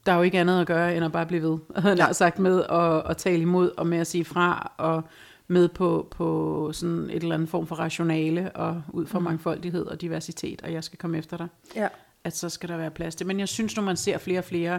der 0.09 0.15
er 0.15 0.17
jo 0.17 0.23
ikke 0.23 0.39
andet 0.41 0.61
at 0.61 0.67
gøre, 0.67 0.97
end 0.97 1.05
at 1.05 1.13
bare 1.13 1.27
blive 1.27 1.43
ved, 1.43 1.59
havde 1.77 1.97
jeg 1.99 2.07
Ja. 2.09 2.13
sagt, 2.13 2.39
med 2.39 2.65
at, 2.71 3.11
at 3.11 3.17
tale 3.17 3.43
imod, 3.43 3.71
og 3.77 3.87
med 3.87 3.99
at 3.99 4.07
sige 4.07 4.25
fra, 4.25 4.73
og 4.77 5.03
med 5.49 5.69
på, 5.69 6.09
på 6.11 6.71
sådan 6.73 7.11
et 7.11 7.23
eller 7.23 7.35
andet 7.35 7.49
form 7.49 7.67
for 7.67 7.77
rationale, 7.77 8.51
og 8.53 8.83
ud 8.93 9.07
fra 9.07 9.19
mm. 9.19 9.25
mangfoldighed 9.25 9.87
og 9.87 10.01
diversitet, 10.01 10.63
og 10.63 10.73
jeg 10.73 10.85
skal 10.85 10.99
komme 10.99 11.19
efter 11.19 11.37
dig, 11.37 11.49
Ja. 11.77 11.89
at 12.25 12.37
så 12.37 12.49
skal 12.49 12.69
der 12.69 12.77
være 12.77 12.91
plads 12.91 13.15
til. 13.15 13.27
Men 13.27 13.41
jeg 13.41 13.49
synes, 13.49 13.77
når 13.77 13.83
man 13.83 13.97
ser 13.97 14.19
flere 14.19 14.39
og 14.41 14.45
flere, 14.45 14.79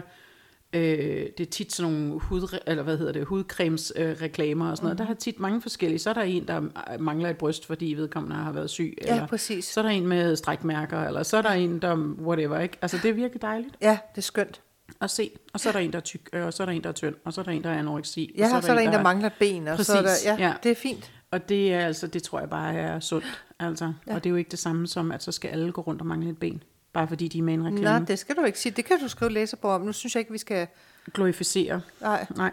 øh, 0.72 1.26
det 1.38 1.40
er 1.40 1.50
tit 1.50 1.72
sådan 1.72 1.92
nogle 1.92 2.20
hud, 2.20 2.56
eller 2.66 2.82
hvad 2.82 2.98
hedder 2.98 3.12
det, 3.12 3.24
hudcremes 3.24 3.92
øh, 3.96 4.16
reklamer 4.22 4.70
og 4.70 4.76
sådan 4.76 4.86
noget, 4.86 4.98
der 4.98 5.14
er 5.14 5.18
tit 5.18 5.40
mange 5.40 5.60
forskellige. 5.62 5.98
Så 5.98 6.10
er 6.10 6.14
der 6.14 6.22
en, 6.22 6.48
der 6.48 6.62
mangler 6.98 7.30
et 7.30 7.36
bryst, 7.36 7.66
fordi 7.66 7.94
vedkommende 7.94 8.36
har 8.36 8.52
været 8.52 8.70
syg, 8.70 8.98
Ja, 9.06 9.12
eller 9.12 9.26
præcis. 9.26 9.64
så 9.64 9.80
er 9.80 9.84
der 9.84 9.90
en 9.90 10.06
med 10.06 10.36
strækmærker, 10.36 11.04
eller 11.06 11.22
så 11.22 11.36
er 11.36 11.42
der 11.42 11.50
en, 11.50 11.78
der 11.82 11.96
whatever, 11.96 12.58
ikke? 12.60 12.76
Altså, 12.82 12.98
det 13.02 13.08
er 13.08 13.12
virkelig 13.12 13.42
dejligt 13.42 13.74
Ja, 13.82 13.98
det 14.14 14.18
er 14.18 14.22
skønt. 14.22 14.60
At 15.00 15.10
se. 15.10 15.30
Og 15.52 15.60
så 15.60 15.68
er 15.68 15.72
der 15.72 15.80
en, 15.80 15.92
der 15.92 15.98
er 15.98 16.02
tyk, 16.02 16.28
øh, 16.32 16.46
og 16.46 16.52
så 16.54 16.62
er 16.62 16.64
der 16.64 16.72
en, 16.72 16.82
der 16.82 16.88
er 16.88 16.92
tynd, 16.92 17.14
og 17.24 17.32
så 17.32 17.40
er 17.40 17.44
der 17.44 17.52
en, 17.52 17.64
der 17.64 17.70
er 17.70 17.78
anoreksi. 17.78 18.34
Ja, 18.38 18.56
og 18.56 18.62
så 18.62 18.70
er 18.70 18.74
der 18.74 18.82
en, 18.82 18.92
der 18.92 19.02
mangler 19.02 19.26
et 19.26 19.32
ben, 19.38 19.68
og 19.68 19.84
så 19.84 19.92
er 19.92 19.96
der, 19.96 20.08
Præcis, 20.08 20.26
ja, 20.26 20.36
ja. 20.38 20.54
det 20.62 20.70
er 20.70 20.74
fint. 20.74 21.12
Og 21.30 21.48
det 21.48 21.74
er 21.74 21.86
altså, 21.86 22.06
det 22.06 22.22
tror 22.22 22.40
jeg 22.40 22.50
bare 22.50 22.74
er 22.74 23.00
sundt. 23.00 23.42
Altså. 23.58 23.92
Ja. 24.06 24.14
Og 24.14 24.24
det 24.24 24.30
er 24.30 24.30
jo 24.30 24.36
ikke 24.36 24.50
det 24.50 24.58
samme 24.58 24.86
som, 24.86 25.12
at 25.12 25.22
så 25.22 25.32
skal 25.32 25.48
alle 25.48 25.72
gå 25.72 25.80
rundt 25.80 26.00
og 26.00 26.06
mangle 26.06 26.30
et 26.30 26.38
ben. 26.38 26.62
Bare 26.92 27.08
fordi 27.08 27.28
de 27.28 27.38
er 27.38 27.42
med 27.42 27.54
en 27.54 27.64
reklame. 27.64 27.84
Nej, 27.84 27.98
det 27.98 28.18
skal 28.18 28.36
du 28.36 28.44
ikke 28.44 28.58
sige. 28.58 28.72
Det 28.72 28.84
kan 28.84 29.00
du 29.00 29.08
skrive 29.08 29.30
læserbog 29.32 29.70
om. 29.70 29.80
Nu 29.80 29.92
synes 29.92 30.14
jeg 30.14 30.20
ikke, 30.20 30.32
vi 30.32 30.38
skal... 30.38 30.66
Glorificere. 31.14 31.80
Nej, 32.00 32.26
Nej, 32.36 32.52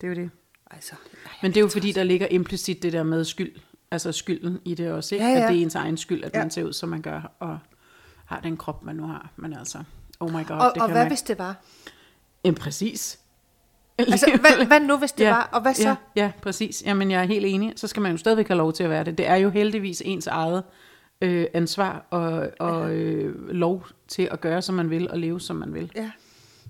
det 0.00 0.04
er 0.04 0.08
jo 0.08 0.14
det. 0.14 0.30
altså... 0.70 0.94
Men 1.42 1.50
det 1.50 1.56
er 1.56 1.60
jo 1.60 1.68
fordi, 1.68 1.92
der 1.92 2.02
ligger 2.02 2.26
implicit 2.30 2.82
det 2.82 2.92
der 2.92 3.02
med 3.02 3.24
skyld. 3.24 3.52
Altså 3.90 4.12
skylden 4.12 4.60
i 4.64 4.74
det 4.74 4.90
også, 4.92 5.14
ikke? 5.14 5.26
Ja, 5.26 5.32
ja. 5.32 5.44
At 5.44 5.50
det 5.52 5.58
er 5.58 5.62
ens 5.62 5.74
egen 5.74 5.96
skyld, 5.96 6.24
at 6.24 6.34
Ja. 6.34 6.38
man 6.38 6.50
ser 6.50 6.64
ud, 6.64 6.72
som 6.72 6.88
man 6.88 7.02
gør, 7.02 7.32
og 7.38 7.58
har 8.26 8.40
den 8.40 8.56
krop, 8.56 8.82
man 8.82 8.96
nu 8.96 9.06
har. 9.06 9.30
Men 9.36 9.52
altså, 9.52 9.78
oh 10.20 10.30
my 10.30 10.46
god, 10.46 10.56
Og, 10.56 10.72
det 10.74 10.82
og 10.82 10.88
kan 10.88 10.90
hvad 10.90 11.02
man... 11.02 11.06
hvis 11.06 11.22
det 11.22 11.38
var? 11.38 11.56
Jamen, 12.44 12.54
præcis. 12.58 13.18
Altså, 13.98 14.38
hvad, 14.40 14.66
hvad 14.66 14.80
nu, 14.80 14.96
hvis 14.98 15.12
det 15.12 15.26
var? 15.26 15.48
Og 15.52 15.60
hvad 15.62 15.74
så? 15.74 15.88
Ja, 15.88 15.94
ja, 16.16 16.32
præcis. 16.42 16.82
Jamen, 16.86 17.10
jeg 17.10 17.20
er 17.20 17.24
helt 17.24 17.46
enig. 17.46 17.72
Så 17.76 17.86
skal 17.86 18.02
man 18.02 18.12
jo 18.12 18.18
stadigvæk 18.18 18.48
have 18.48 18.58
lov 18.58 18.72
til 18.72 18.84
at 18.84 18.90
være 18.90 19.04
det. 19.04 19.18
Det 19.18 19.26
er 19.28 19.34
jo 19.36 19.50
heldigvis 19.50 20.02
ens 20.04 20.26
eget 20.26 20.62
øh, 21.20 21.46
ansvar 21.54 22.06
og, 22.10 22.48
og 22.60 22.90
øh, 22.94 23.48
lov 23.48 23.86
til 24.08 24.28
at 24.30 24.40
gøre, 24.40 24.62
som 24.62 24.74
man 24.74 24.90
vil, 24.90 25.10
og 25.10 25.18
leve, 25.18 25.40
som 25.40 25.56
man 25.56 25.74
vil. 25.74 25.92
Ja. 25.96 26.10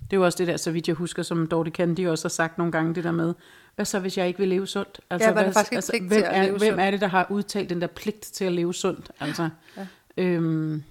Det 0.03 0.13
er 0.13 0.17
jo 0.17 0.25
også 0.25 0.37
det 0.37 0.47
der, 0.47 0.57
så 0.57 0.71
vidt 0.71 0.87
jeg 0.87 0.95
husker, 0.95 1.23
som 1.23 1.47
Dorte 1.47 1.71
Candy 1.71 2.07
også 2.07 2.23
har 2.23 2.29
sagt 2.29 2.57
nogle 2.57 2.71
gange, 2.71 2.95
det 2.95 3.03
der 3.03 3.11
med, 3.11 3.33
hvad 3.75 3.85
så 3.85 3.99
hvis 3.99 4.17
jeg 4.17 4.27
ikke 4.27 4.39
vil 4.39 4.47
leve 4.47 4.67
sundt? 4.67 4.99
Altså, 5.09 5.27
Ja, 5.27 5.33
hvad, 5.33 5.53
faktisk 5.53 5.73
altså, 5.73 5.91
hvem, 6.07 6.23
er, 6.25 6.47
hvem 6.49 6.59
sundt. 6.59 6.79
er 6.79 6.91
det, 6.91 7.01
der 7.01 7.07
har 7.07 7.27
udtalt 7.29 7.69
den 7.69 7.81
der 7.81 7.87
pligt 7.87 8.21
til 8.21 8.45
at 8.45 8.51
leve 8.51 8.73
sundt? 8.73 9.11
Altså, 9.19 9.49
Ja. 9.77 9.85
øhm, 10.17 10.83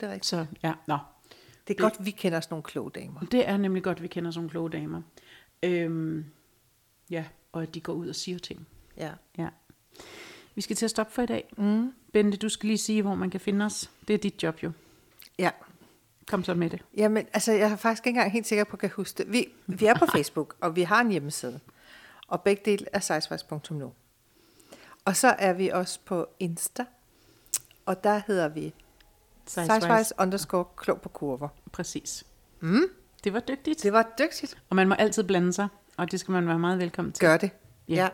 Det 0.00 0.06
er 0.06 0.12
rigtigt. 0.12 0.26
så 0.26 0.46
ja, 0.62 0.72
nå. 0.86 0.98
Det 1.68 1.74
er 1.74 1.82
godt, 1.82 1.94
vi 2.00 2.10
kender 2.10 2.40
sådan 2.40 2.52
nogle 2.52 2.62
kloge 2.62 2.90
damer. 2.90 3.20
Det 3.20 3.48
er 3.48 3.56
nemlig 3.56 3.82
godt, 3.82 4.02
vi 4.02 4.08
kender 4.08 4.30
sådan 4.30 4.38
nogle 4.38 4.50
kloge 4.50 4.70
damer. 4.70 5.02
Øhm, 5.62 6.24
ja, 7.10 7.24
og 7.52 7.62
at 7.62 7.74
de 7.74 7.80
går 7.80 7.92
ud 7.92 8.08
og 8.08 8.14
siger 8.14 8.38
ting. 8.38 8.66
Ja. 8.96 9.10
Ja. 9.38 9.48
Vi 10.54 10.60
skal 10.60 10.76
til 10.76 10.84
at 10.84 10.90
stoppe 10.90 11.12
for 11.12 11.22
i 11.22 11.26
dag. 11.26 11.54
Mm. 11.56 11.92
Bente, 12.12 12.38
du 12.38 12.48
skal 12.48 12.66
lige 12.66 12.78
sige, 12.78 13.02
hvor 13.02 13.14
man 13.14 13.30
kan 13.30 13.40
finde 13.40 13.64
os. 13.64 13.90
Det 14.08 14.14
er 14.14 14.18
dit 14.18 14.42
job 14.42 14.62
jo. 14.62 14.72
Ja. 15.38 15.50
Kom 16.26 16.44
så 16.44 16.54
med 16.54 16.70
det. 16.70 16.82
Jamen, 16.96 17.26
altså, 17.32 17.52
jeg 17.52 17.72
er 17.72 17.76
faktisk 17.76 18.06
ikke 18.06 18.16
engang 18.16 18.32
helt 18.32 18.46
sikker 18.46 18.64
på, 18.64 18.76
at 18.76 18.82
jeg 18.82 18.90
kan 18.90 18.96
huske 18.96 19.18
det. 19.18 19.32
Vi, 19.32 19.48
vi 19.66 19.86
er 19.86 19.94
på 19.98 20.06
Facebook, 20.16 20.56
og 20.60 20.76
vi 20.76 20.82
har 20.82 21.00
en 21.00 21.10
hjemmeside. 21.10 21.60
Og 22.28 22.42
begge 22.42 22.62
dele 22.64 22.86
er 22.92 23.00
sizewise.nu. 23.00 23.92
Og 25.04 25.16
så 25.16 25.28
er 25.28 25.52
vi 25.52 25.68
også 25.68 26.00
på 26.04 26.26
Insta. 26.40 26.84
Og 27.86 28.04
der 28.04 28.22
hedder 28.26 28.48
vi 28.48 28.74
sizewise 29.46 30.14
underscore 30.20 30.64
klog 30.76 31.00
på 31.00 31.08
kurver. 31.08 31.48
Præcis. 31.72 32.24
Mm. 32.60 32.82
Det 33.24 33.32
var 33.32 33.40
dygtigt. 33.40 33.82
Det 33.82 33.92
var 33.92 34.08
dygtigt. 34.18 34.58
Og 34.70 34.76
man 34.76 34.88
må 34.88 34.94
altid 34.94 35.22
blande 35.24 35.52
sig, 35.52 35.68
og 35.96 36.10
det 36.10 36.20
skal 36.20 36.32
man 36.32 36.46
være 36.48 36.58
meget 36.58 36.78
velkommen 36.78 37.12
til. 37.12 37.26
Gør 37.28 37.36
det. 37.36 37.50
Ja. 37.88 37.94
Ja. 37.94 38.08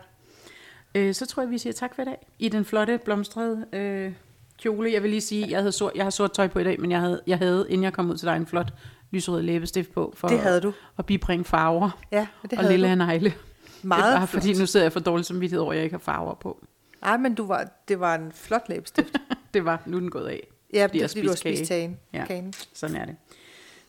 Øh, 0.95 1.15
så 1.15 1.27
tror 1.27 1.43
jeg, 1.43 1.51
vi 1.51 1.59
siger 1.59 1.73
tak 1.73 1.95
for 1.95 2.03
i 2.03 2.05
dag. 2.05 2.27
I 2.39 2.49
den 2.49 2.65
flotte, 2.65 2.99
blomstrede 3.05 3.67
øh, 3.73 4.13
kjole. 4.59 4.93
Jeg 4.93 5.03
vil 5.03 5.11
lige 5.11 5.21
sige, 5.21 5.51
jeg, 5.51 5.59
havde 5.59 5.73
sort, 5.73 5.93
jeg 5.95 6.05
har 6.05 6.11
sort 6.11 6.33
tøj 6.33 6.49
på 6.49 6.59
i 6.59 6.65
dag, 6.65 6.81
men 6.81 6.91
jeg 6.91 7.01
havde, 7.01 7.23
jeg 7.27 7.39
havde, 7.39 7.67
inden 7.69 7.85
jeg 7.85 7.93
kom 7.93 8.11
ud 8.11 8.17
til 8.17 8.29
dig, 8.29 8.37
en 8.37 8.47
flot 8.47 8.73
lyserød 9.11 9.43
læbestift 9.43 9.93
på. 9.93 10.13
For 10.17 10.29
Det 10.29 10.39
havde 10.41 10.61
du. 10.61 10.73
At 10.99 11.07
bibringe 11.07 11.45
farver. 11.45 11.91
Ja, 12.13 12.27
det 12.43 12.53
og 12.53 12.59
havde 12.59 12.73
lille 12.73 12.91
du. 12.91 12.95
negle. 12.95 13.35
Meget 13.83 14.05
det 14.05 14.11
er 14.13 14.17
bare, 14.19 14.27
flot. 14.27 14.43
fordi 14.43 14.59
nu 14.59 14.67
sidder 14.67 14.85
jeg 14.85 14.93
for 14.93 15.01
dårlig 15.01 15.27
samvittighed 15.27 15.61
over, 15.63 15.73
at 15.73 15.77
jeg 15.77 15.85
ikke 15.85 15.95
har 15.95 15.99
farver 16.01 16.35
på. 16.35 16.65
Ej, 17.03 17.17
men 17.17 17.35
du 17.35 17.47
var, 17.47 17.69
det 17.89 18.01
var 18.01 18.15
en 18.15 18.33
flot 18.33 18.69
læbestift. 18.69 19.17
Det 19.55 19.65
var, 19.65 19.83
nu 19.87 19.97
er 19.97 20.01
den 20.01 20.11
gået 20.11 20.29
af. 20.29 20.49
Ja, 20.73 20.85
Fordi 20.87 20.99
det 20.99 21.05
er 21.05 21.09
fordi, 21.09 21.23
du 21.23 21.29
har 21.29 21.37
spist 21.37 21.69
kage. 21.69 21.99
kagen. 22.27 22.47
Ja. 22.57 22.65
Sådan 22.73 22.97
er 22.97 23.05
det. 23.05 23.17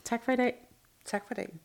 Tak 0.04 0.24
for 0.24 0.32
i 0.32 0.36
dag. 0.36 0.54
Tak 1.04 1.22
for 1.28 1.34
dagen. 1.34 1.60